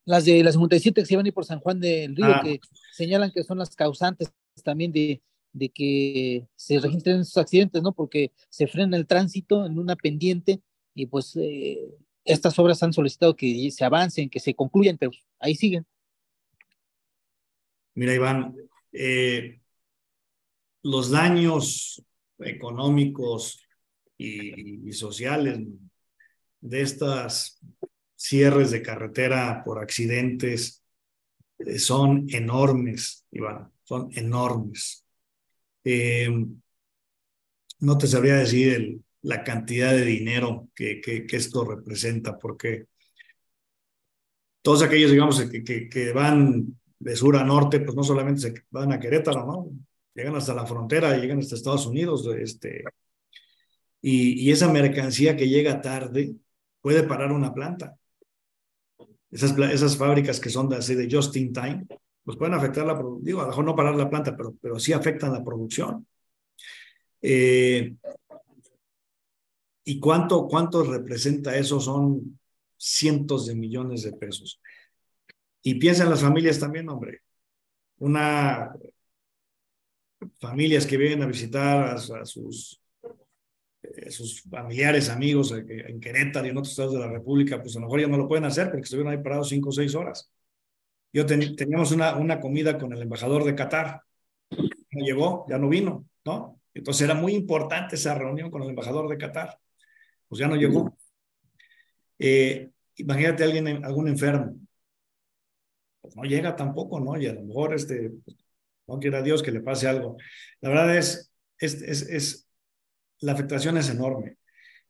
Las 0.05 0.25
de 0.25 0.43
las 0.45 0.55
57 0.55 1.01
que 1.01 1.07
se 1.07 1.17
van 1.17 1.27
a 1.27 1.29
ir 1.29 1.35
por 1.35 1.45
San 1.45 1.61
Juan 1.61 1.81
del 1.81 2.15
Río, 2.15 2.27
ah. 2.27 2.41
que 2.45 2.61
señalan 2.93 3.33
que 3.33 3.43
son 3.43 3.59
las 3.59 3.75
causantes 3.75 4.33
también 4.63 4.93
de, 4.93 5.23
de 5.53 5.71
que 5.71 6.47
se 6.55 6.79
registren 6.79 7.21
esos 7.21 7.37
accidentes, 7.37 7.83
¿no? 7.83 7.93
Porque 7.93 8.33
se 8.49 8.67
frena 8.67 8.97
el 8.97 9.07
tránsito 9.07 9.65
en 9.67 9.79
una 9.79 9.97
pendiente 9.97 10.61
y 10.95 11.07
pues 11.07 11.35
eh, 11.37 11.79
estas 12.25 12.59
obras 12.59 12.83
han 12.83 12.93
solicitado 12.93 13.35
que 13.35 13.71
se 13.71 13.85
avancen, 13.85 14.29
que 14.29 14.41
se 14.41 14.55
concluyan, 14.55 14.99
pero 14.99 15.13
ahí 15.39 15.55
siguen. 15.55 15.87
Mira, 17.97 18.13
Iván, 18.13 18.55
eh, 18.93 19.59
los 20.83 21.11
daños 21.11 22.05
económicos 22.39 23.67
y, 24.19 24.93
sociales 24.93 25.61
de 26.61 26.81
estas 26.83 27.59
cierres 28.15 28.71
de 28.71 28.83
carretera 28.83 29.63
por 29.65 29.79
accidentes 29.79 30.85
eh, 31.59 31.79
son 31.79 32.27
enormes, 32.29 33.27
Iván, 33.31 33.73
son 33.83 34.11
enormes. 34.13 35.07
Eh, 35.83 36.29
no 37.81 37.97
te 37.97 38.07
sabría 38.07 38.37
decir 38.37 39.01
la 39.23 39.43
cantidad 39.43 39.93
de 39.93 40.05
dinero 40.05 40.69
que, 40.75 41.01
esto 41.31 41.65
representa, 41.65 42.39
porque 42.39 42.89
todos 44.61 44.83
aquellos, 44.83 45.11
digamos, 45.13 45.41
que 45.41 46.13
van 46.13 46.77
de 46.99 47.17
sur 47.17 47.37
a 47.37 47.45
norte, 47.45 47.81
pues 47.81 47.95
no 47.97 48.03
solamente 48.03 48.41
se 48.41 48.55
van 48.71 48.93
a 48.93 48.99
Querétaro, 48.99 49.45
¿no? 49.47 49.71
Llegan 50.15 50.37
hasta 50.37 50.55
la 50.55 50.67
frontera, 50.67 51.17
llegan 51.17 51.39
hasta 51.39 51.55
Estados 51.55 51.87
Unidos, 51.87 52.27
este, 52.39 52.85
y, 54.01 54.51
esa 54.51 54.69
mercancía 54.69 55.37
que 55.37 55.49
llega 55.49 55.81
tarde 55.81 56.37
puede 56.81 57.03
parar 57.03 57.33
una 57.33 57.53
planta. 57.53 57.97
Esas, 59.31 59.59
esas 59.59 59.97
fábricas 59.97 60.41
que 60.41 60.51
son 60.51 60.69
de, 60.69 60.77
así 60.77 60.95
de 60.95 61.09
just 61.11 61.37
in 61.37 61.53
time, 61.53 61.87
pues 62.25 62.39
pueden 62.39 62.55
afectar 62.55 62.87
la 62.87 62.95
producción, 62.95 63.25
digo, 63.25 63.41
a 63.41 63.43
lo 63.43 63.49
mejor 63.49 63.65
no 63.65 63.77
parar 63.77 63.97
la 63.97 64.09
planta, 64.09 64.37
pero, 64.37 64.55
pero 64.61 64.79
sí 64.79 64.93
afectan 64.93 65.33
la 65.33 65.45
producción. 65.45 66.07
Eh, 67.21 67.97
¿Y 69.85 70.01
cuánto, 70.01 70.47
cuánto 70.47 70.85
representa 70.85 71.57
eso? 71.57 71.81
Son 71.81 72.39
cientos 72.77 73.47
de 73.47 73.55
millones 73.55 74.03
de 74.03 74.13
pesos. 74.13 74.61
Y 75.67 75.75
piensa 75.75 76.05
en 76.05 76.11
las 76.11 76.21
familias 76.21 76.61
también, 76.61 76.89
hombre. 76.89 77.23
Una 77.99 78.73
familias 80.39 80.87
que 80.87 80.97
vienen 80.97 81.23
a 81.23 81.27
visitar 81.27 81.89
a, 81.89 82.25
sus, 82.25 82.81
eh, 83.83 84.09
sus 84.13 84.43
familiares, 84.43 85.09
amigos 85.09 85.51
eh, 85.51 85.87
en 85.89 85.99
Querétaro 85.99 86.47
y 86.47 86.51
en 86.51 86.57
otros 86.57 86.71
estados 86.71 86.93
de 86.93 87.01
la 87.01 87.09
República, 87.09 87.61
pues 87.61 87.75
a 87.75 87.81
lo 87.81 87.87
mejor 87.87 88.01
ya 88.01 88.07
no 88.07 88.17
lo 88.17 88.29
pueden 88.29 88.45
hacer 88.45 88.71
porque 88.71 88.83
estuvieron 88.83 89.13
ahí 89.13 89.21
parados 89.21 89.49
cinco 89.49 89.71
o 89.71 89.73
seis 89.73 89.93
horas. 89.97 90.31
Yo 91.13 91.27
teníamos 91.27 91.91
una, 91.91 92.15
una 92.15 92.39
comida 92.39 92.79
con 92.79 92.93
el 92.93 93.03
embajador 93.03 93.43
de 93.43 93.57
Qatar. 93.57 94.03
No 94.51 95.05
llegó, 95.05 95.47
ya 95.49 95.59
no 95.59 95.69
vino, 95.69 96.07
¿no? 96.25 96.61
Entonces 96.75 97.03
era 97.03 97.15
muy 97.15 97.35
importante 97.35 97.97
esa 97.97 98.15
reunión 98.15 98.53
con 98.53 98.63
el 98.63 98.69
embajador 98.69 99.09
de 99.09 99.19
Qatar. 99.19 99.59
Pues 100.29 100.39
ya 100.39 100.47
no 100.47 100.55
llegó. 100.55 100.97
Eh, 102.21 102.71
imagínate 102.95 103.43
a 103.43 103.47
alguien, 103.47 103.85
algún 103.85 104.07
enfermo, 104.07 104.55
no 106.17 106.23
llega 106.25 106.57
tampoco, 106.57 106.99
¿no? 106.99 107.21
Y 107.21 107.27
a 107.27 107.35
lo 107.35 107.43
mejor 107.43 107.75
este, 107.75 108.11
no 108.89 108.99
quiera 108.99 109.23
Dios 109.23 109.43
que 109.43 109.53
le 109.53 109.61
pase 109.61 109.87
algo. 109.87 110.17
La 110.61 110.71
verdad 110.71 110.97
es, 110.97 111.31
es, 111.59 111.75
es, 111.83 112.49
la 113.21 113.33
afectación 113.33 113.77
es 113.77 113.91
enorme. 113.91 114.39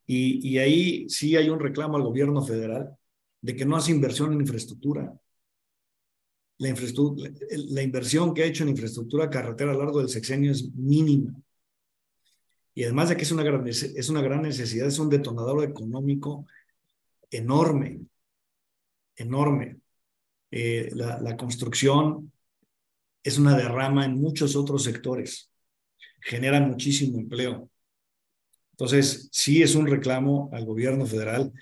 Y, 0.06 0.48
y, 0.48 0.58
ahí 0.58 1.08
sí 1.08 1.36
hay 1.36 1.48
un 1.48 1.58
reclamo 1.58 1.96
al 1.96 2.04
gobierno 2.04 2.40
federal 2.44 2.96
de 3.40 3.56
que 3.56 3.64
no 3.64 3.76
hace 3.76 3.90
inversión 3.90 4.32
en 4.32 4.40
infraestructura. 4.40 5.12
La, 6.58 6.68
infraestructura, 6.68 7.32
la 7.50 7.82
inversión 7.82 8.32
que 8.32 8.44
ha 8.44 8.46
hecho 8.46 8.62
en 8.62 8.70
infraestructura 8.70 9.28
carretera 9.28 9.72
a 9.72 9.74
lo 9.74 9.82
largo 9.82 9.98
del 9.98 10.08
sexenio 10.08 10.52
es 10.52 10.72
mínima. 10.74 11.34
Y 12.72 12.84
además 12.84 13.08
de 13.08 13.16
que 13.16 13.24
es 13.24 13.32
una 13.32 13.42
gran, 13.42 13.66
es 13.66 14.08
una 14.08 14.22
gran 14.22 14.42
necesidad, 14.42 14.86
es 14.86 14.98
un 15.00 15.08
detonador 15.08 15.64
económico 15.64 16.46
enorme, 17.30 18.00
enorme. 19.16 19.78
Eh, 20.50 20.90
la, 20.94 21.36
construcción 21.36 22.32
es 23.22 23.38
una 23.38 23.56
derrama 23.56 24.04
en 24.04 24.20
muchos 24.20 24.54
otros 24.54 24.84
sectores, 24.84 25.50
genera 26.20 26.60
muchísimo 26.60 27.18
empleo. 27.18 27.68
Entonces, 28.72 29.28
sí 29.32 29.62
es 29.62 29.74
un 29.74 29.86
reclamo 29.86 30.50
al 30.52 30.64
gobierno 30.64 31.06
federal 31.06 31.52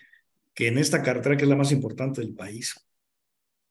que 0.53 0.69
en 0.69 0.79
esta 0.79 1.03
carretera, 1.03 1.37
que 1.37 1.45
es 1.45 1.49
la 1.49 1.57
más 1.57 1.73
importante 1.73 2.21
del 2.21 2.35
país, 2.35 2.75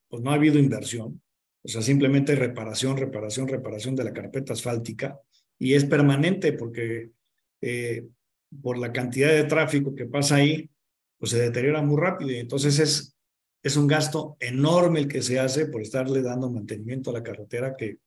pues 0.08 0.22
no 0.22 0.32
ha 0.32 0.36
habido 0.36 0.60
inversión, 0.60 1.22
o 1.62 1.68
sea, 1.68 1.82
simplemente 1.82 2.36
reparación, 2.36 2.98
reparación, 2.98 3.48
reparación 3.48 3.96
de 3.96 4.04
la 4.04 4.14
carpeta 4.14 4.54
asfáltica, 4.54 5.20
y 5.58 5.76
es 5.76 5.86
permanente 5.86 6.54
porque 6.54 7.12
eh, 7.62 8.08
por 8.62 8.78
la 8.78 8.92
cantidad 8.92 9.30
de 9.30 9.46
tráfico 9.46 9.96
que 9.96 10.06
pasa 10.06 10.36
ahí, 10.36 10.70
pues 11.18 11.32
se 11.32 11.40
deteriora 11.40 11.82
muy 11.82 12.00
rápido, 12.00 12.32
y 12.32 12.38
entonces 12.38 12.80
es 12.80 13.13
es 13.64 13.78
un 13.78 13.88
gasto 13.88 14.36
enorme 14.42 15.00
el 15.00 15.08
que 15.08 15.22
se 15.22 15.40
hace 15.40 15.68
por 15.68 15.82
estarle 15.82 16.22
dando 16.22 16.52
mantenimiento 16.52 17.10
a 17.10 17.14
la 17.14 17.24
carretera 17.24 17.76
que 17.78 18.00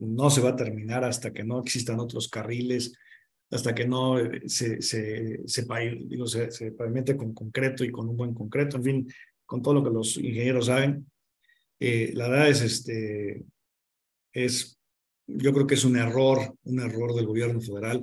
no 0.00 0.28
se 0.28 0.40
va 0.40 0.50
a 0.50 0.56
terminar 0.56 1.04
hasta 1.04 1.32
que 1.32 1.44
no 1.44 1.60
existan 1.60 2.00
otros 2.00 2.28
carriles, 2.28 2.92
hasta 3.48 3.72
que 3.74 3.86
no 3.86 4.18
eh, 4.18 4.42
se, 4.46 4.82
se, 4.82 5.40
se, 5.46 5.66
digo, 6.08 6.26
se, 6.26 6.50
se 6.50 6.72
pavimente 6.72 7.16
con 7.16 7.32
concreto 7.32 7.84
y 7.84 7.92
con 7.92 8.08
un 8.08 8.16
buen 8.16 8.34
concreto, 8.34 8.76
en 8.76 8.82
fin, 8.82 9.08
con 9.46 9.62
todo 9.62 9.74
lo 9.74 9.84
que 9.84 9.90
los 9.90 10.16
ingenieros 10.16 10.66
saben. 10.66 11.06
Eh, 11.78 12.10
la 12.14 12.28
verdad 12.28 12.48
es, 12.48 12.62
este, 12.62 13.44
es, 14.32 14.76
yo 15.28 15.52
creo 15.52 15.66
que 15.66 15.74
es 15.74 15.84
un 15.84 15.96
error, 15.96 16.56
un 16.64 16.80
error 16.80 17.14
del 17.14 17.26
gobierno 17.26 17.60
federal, 17.60 18.02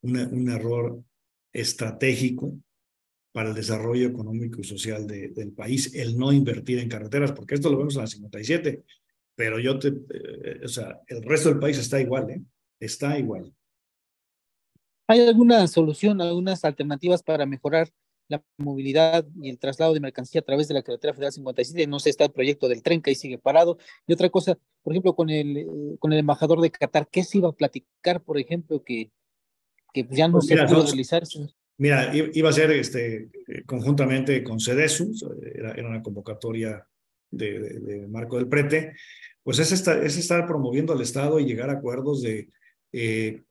un 0.00 0.48
error 0.48 1.02
estratégico 1.52 2.54
para 3.36 3.50
el 3.50 3.54
desarrollo 3.54 4.08
económico 4.08 4.62
y 4.62 4.64
social 4.64 5.06
del 5.06 5.52
país, 5.52 5.94
el 5.94 6.16
no 6.16 6.32
invertir 6.32 6.78
en 6.78 6.88
carreteras, 6.88 7.32
porque 7.32 7.54
esto 7.54 7.68
lo 7.68 7.76
vemos 7.76 7.94
en 7.94 8.00
la 8.00 8.06
57. 8.06 8.82
pero 9.34 9.58
yo 9.58 9.78
te, 9.78 9.88
eh, 9.88 10.60
o 10.64 10.68
sea, 10.68 11.02
el 11.06 11.22
resto 11.22 11.50
del 11.50 11.58
país 11.58 11.76
está 11.76 12.00
igual, 12.00 12.30
¿eh? 12.30 12.40
Está 12.80 13.18
igual. 13.18 13.52
¿Hay 15.06 15.20
alguna 15.20 15.66
solución, 15.66 16.22
algunas 16.22 16.64
alternativas 16.64 17.22
para 17.22 17.44
mejorar 17.44 17.90
la 18.28 18.42
movilidad 18.56 19.26
y 19.38 19.50
el 19.50 19.58
traslado 19.58 19.92
de 19.92 20.00
mercancía 20.00 20.40
a 20.40 20.44
través 20.44 20.66
de 20.68 20.72
la 20.72 20.82
carretera 20.82 21.12
federal 21.12 21.32
57? 21.32 21.86
No 21.88 22.00
sé, 22.00 22.08
está 22.08 22.24
el 22.24 22.32
proyecto 22.32 22.70
del 22.70 22.82
tren 22.82 23.02
que 23.02 23.10
ahí 23.10 23.16
sigue 23.16 23.36
parado. 23.36 23.76
Y 24.06 24.14
otra 24.14 24.30
cosa, 24.30 24.56
por 24.82 24.94
ejemplo, 24.94 25.14
con 25.14 25.28
el, 25.28 25.58
eh, 25.58 25.66
con 25.98 26.10
el 26.14 26.20
embajador 26.20 26.62
de 26.62 26.70
Qatar, 26.70 27.06
¿qué 27.12 27.22
se 27.22 27.36
iba 27.36 27.50
a 27.50 27.52
platicar, 27.52 28.22
por 28.24 28.38
ejemplo, 28.38 28.82
que, 28.82 29.12
que 29.92 30.08
ya 30.10 30.26
no 30.26 30.38
pues 30.38 30.46
se 30.46 30.56
pudo 30.56 30.84
realizar? 30.84 31.24
Mira, 31.78 32.10
iba 32.14 32.48
a 32.48 32.52
ser 32.52 32.70
este, 32.70 33.28
conjuntamente 33.66 34.42
con 34.42 34.60
CEDESU, 34.60 35.12
era, 35.54 35.74
una 35.86 36.02
convocatoria 36.02 36.86
de, 37.30 38.06
Marco 38.08 38.36
del 38.36 38.48
Prete, 38.48 38.94
pues 39.42 39.58
es, 39.58 39.72
estar, 39.72 40.02
es 40.02 40.16
estar 40.16 40.46
promoviendo 40.46 40.92
al 40.92 41.02
Estado 41.02 41.38
y 41.38 41.44
llegar 41.44 41.68
a 41.68 41.74
acuerdos 41.74 42.22
de 42.22 42.48
eh, 42.92 43.42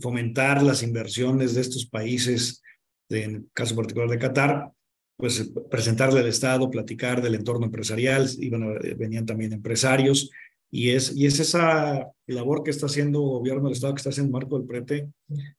fomentar 0.00 0.62
las 0.62 0.82
inversiones 0.82 1.54
de 1.54 1.62
estos 1.62 1.86
países, 1.86 2.62
en 3.08 3.34
el 3.34 3.44
caso 3.52 3.74
particular 3.74 4.08
de 4.08 4.18
Qatar, 4.18 4.70
pues 5.16 5.50
presentarle 5.70 6.20
al 6.20 6.28
Estado, 6.28 6.70
platicar 6.70 7.22
del 7.22 7.34
entorno 7.34 7.66
empresarial, 7.66 8.28
iban 8.38 8.78
venían 8.96 9.26
también 9.26 9.52
empresarios, 9.52 10.30
y 10.70 10.90
es, 10.90 11.16
y 11.16 11.26
es 11.26 11.40
esa 11.40 12.08
labor 12.26 12.62
que 12.62 12.70
está 12.70 12.86
haciendo 12.86 13.20
el 13.20 13.38
gobierno 13.38 13.64
del 13.64 13.72
Estado, 13.72 13.94
que 13.94 13.98
está 13.98 14.10
haciendo 14.10 14.32
Marco 14.32 14.58
del 14.58 14.66
Prete, 14.66 15.08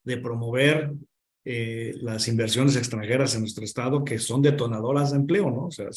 de 0.04 0.16
promover 0.18 0.92
eh, 1.50 1.94
las 2.02 2.28
inversiones 2.28 2.76
extranjeras 2.76 3.34
en 3.34 3.40
nuestro 3.40 3.64
estado 3.64 4.04
que 4.04 4.18
son 4.18 4.42
detonadoras 4.42 5.12
de 5.12 5.16
empleo, 5.16 5.50
¿no? 5.50 5.68
O 5.68 5.70
sea, 5.70 5.88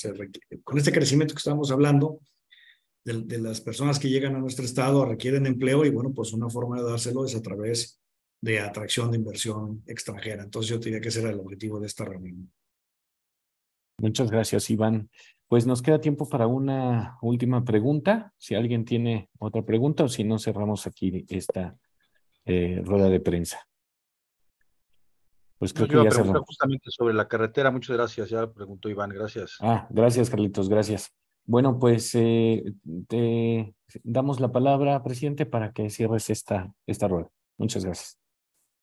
con 0.63 0.77
este 0.77 0.93
crecimiento 0.93 1.33
que 1.33 1.39
estamos 1.39 1.69
hablando 1.71 2.21
de, 3.03 3.37
las 3.37 3.59
personas 3.59 3.99
que 3.99 4.07
llegan 4.07 4.33
a 4.33 4.39
nuestro 4.39 4.63
estado 4.63 5.03
requieren 5.03 5.45
empleo 5.45 5.83
y 5.83 5.89
bueno, 5.89 6.13
pues 6.13 6.31
una 6.31 6.49
forma 6.49 6.77
de 6.77 6.89
dárselo 6.89 7.25
es 7.25 7.35
a 7.35 7.41
través 7.41 7.99
de 8.39 8.61
atracción 8.61 9.11
de 9.11 9.17
inversión 9.17 9.83
extranjera. 9.87 10.41
Entonces 10.41 10.69
yo 10.69 10.77
diría 10.77 11.01
que 11.01 11.09
ese 11.09 11.19
era 11.19 11.31
el 11.31 11.39
objetivo 11.41 11.81
de 11.81 11.87
esta 11.87 12.05
reunión. 12.05 12.49
Muchas 13.97 14.31
gracias, 14.31 14.69
Iván. 14.69 15.09
Pues 15.49 15.67
nos 15.67 15.81
queda 15.81 15.99
tiempo 15.99 16.29
para 16.29 16.47
una 16.47 17.17
última 17.21 17.65
pregunta. 17.65 18.33
Si 18.37 18.55
alguien 18.55 18.85
tiene 18.85 19.29
otra 19.37 19.65
pregunta 19.65 20.05
o 20.05 20.07
si 20.07 20.23
no, 20.23 20.39
cerramos 20.39 20.87
aquí 20.87 21.25
esta 21.27 21.75
eh, 22.45 22.81
rueda 22.85 23.09
de 23.09 23.19
prensa. 23.19 23.67
Pues 25.61 25.73
creo 25.73 25.87
que 25.87 26.09
ya 26.09 26.39
justamente 26.39 26.89
sobre 26.89 27.13
la 27.13 27.27
carretera. 27.27 27.69
Muchas 27.69 27.95
gracias. 27.95 28.31
Ya 28.31 28.51
preguntó 28.51 28.89
Iván. 28.89 29.11
Gracias. 29.11 29.57
Ah, 29.59 29.87
gracias, 29.91 30.27
Carlitos. 30.27 30.67
Gracias. 30.67 31.13
Bueno, 31.45 31.77
pues 31.77 32.15
eh, 32.15 32.63
te 33.07 33.75
damos 34.01 34.39
la 34.39 34.51
palabra, 34.51 35.03
presidente, 35.03 35.45
para 35.45 35.71
que 35.71 35.91
cierres 35.91 36.31
esta, 36.31 36.73
esta 36.87 37.07
rueda. 37.07 37.29
Muchas 37.59 37.85
gracias. 37.85 38.17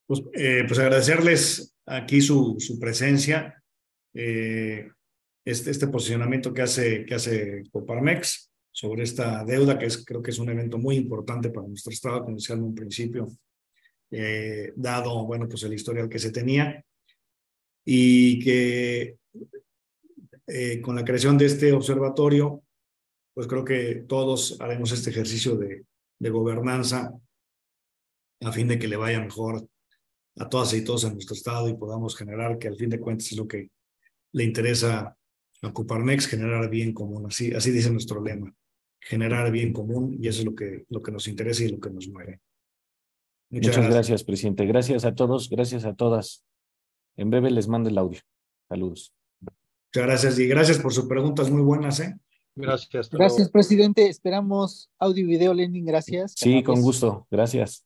Pues, 0.07 0.23
eh, 0.35 0.63
pues 0.69 0.79
agradecerles 0.79 1.75
aquí 1.85 2.21
su, 2.21 2.55
su 2.61 2.79
presencia, 2.79 3.61
eh, 4.15 4.89
este, 5.45 5.73
este 5.73 5.89
posicionamiento 5.89 6.55
que 6.55 6.63
hace, 6.63 7.05
que 7.05 7.17
hace 7.17 7.65
Coparmex 7.73 8.53
sobre 8.71 9.03
esta 9.03 9.45
deuda, 9.45 9.81
que 9.81 9.87
es, 9.87 10.05
creo 10.05 10.23
que 10.23 10.31
es 10.31 10.39
un 10.39 10.49
evento 10.49 10.79
muy 10.79 10.95
importante 10.95 11.51
para 11.51 11.67
nuestro 11.67 11.93
Estado, 11.93 12.23
como 12.23 12.37
decía 12.37 12.55
en 12.55 12.63
un 12.63 12.75
principio, 12.77 13.27
eh, 14.11 14.73
dado, 14.77 15.25
bueno, 15.27 15.49
pues 15.49 15.63
el 15.63 15.75
historial 15.75 16.09
que 16.09 16.19
se 16.19 16.31
tenía 16.31 16.85
y 17.85 18.39
que 18.41 19.19
eh, 20.47 20.81
con 20.81 20.97
la 20.97 21.05
creación 21.05 21.37
de 21.37 21.47
este 21.47 21.73
observatorio, 21.73 22.63
pues 23.35 23.47
creo 23.47 23.65
que 23.65 24.05
todos 24.09 24.61
haremos 24.61 24.93
este 24.93 25.11
ejercicio 25.11 25.57
de, 25.57 25.85
de 26.19 26.31
gobernanza 26.31 27.13
a 28.41 28.53
fin 28.53 28.69
de 28.69 28.79
que 28.79 28.89
le 28.89 28.97
vaya 28.97 29.21
mejor 29.21 29.69
a 30.37 30.49
todas 30.49 30.73
y 30.75 30.85
todos 30.85 31.05
en 31.05 31.15
nuestro 31.15 31.35
estado 31.35 31.69
y 31.69 31.77
podamos 31.77 32.17
generar 32.17 32.59
que 32.59 32.69
al 32.69 32.77
fin 32.77 32.91
de 32.91 33.01
cuentas 33.01 33.33
es 33.33 33.39
lo 33.39 33.49
que 33.49 33.71
le 34.33 34.45
interesa 34.45 35.17
a 35.63 35.73
Coparmex, 35.73 36.27
generar 36.27 36.69
bien 36.71 36.93
común. 36.93 37.27
Así, 37.27 37.53
así 37.53 37.71
dice 37.71 37.91
nuestro 37.91 38.23
lema, 38.23 38.55
generar 39.01 39.51
bien 39.51 39.73
común 39.73 40.17
y 40.21 40.29
eso 40.29 40.41
es 40.41 40.45
lo 40.47 40.55
que, 40.55 40.87
lo 40.89 41.03
que 41.03 41.13
nos 41.13 41.27
interesa 41.29 41.65
y 41.65 41.69
lo 41.69 41.81
que 41.81 41.91
nos 41.91 42.09
mueve. 42.09 42.41
Muchas, 43.51 43.89
gracias. 43.89 44.25
presidente. 44.25 44.67
Gracias 44.67 45.05
a 45.05 45.15
todos, 45.15 45.49
gracias 45.49 45.85
a 45.85 45.95
todas. 45.95 46.45
En 47.17 47.31
breve 47.31 47.51
les 47.51 47.69
mando 47.69 47.89
el 47.89 47.99
audio. 47.99 48.21
Saludos. 48.69 49.15
Muchas 49.41 50.07
gracias 50.07 50.39
y 50.39 50.47
gracias 50.47 50.79
por 50.79 50.93
sus 50.93 51.07
preguntas 51.07 51.51
muy 51.51 51.63
buenas. 51.63 52.01
¿eh? 52.01 52.15
Gracias. 52.55 53.11
Gracias, 53.11 53.51
presidente. 53.51 54.09
Esperamos 54.09 54.91
audio 54.99 55.25
y 55.25 55.27
video, 55.27 55.55
Lenin. 55.55 55.85
Gracias. 55.87 56.35
Sí, 56.37 56.63
con 56.63 56.83
gusto. 56.83 57.27
Gracias. 57.31 57.85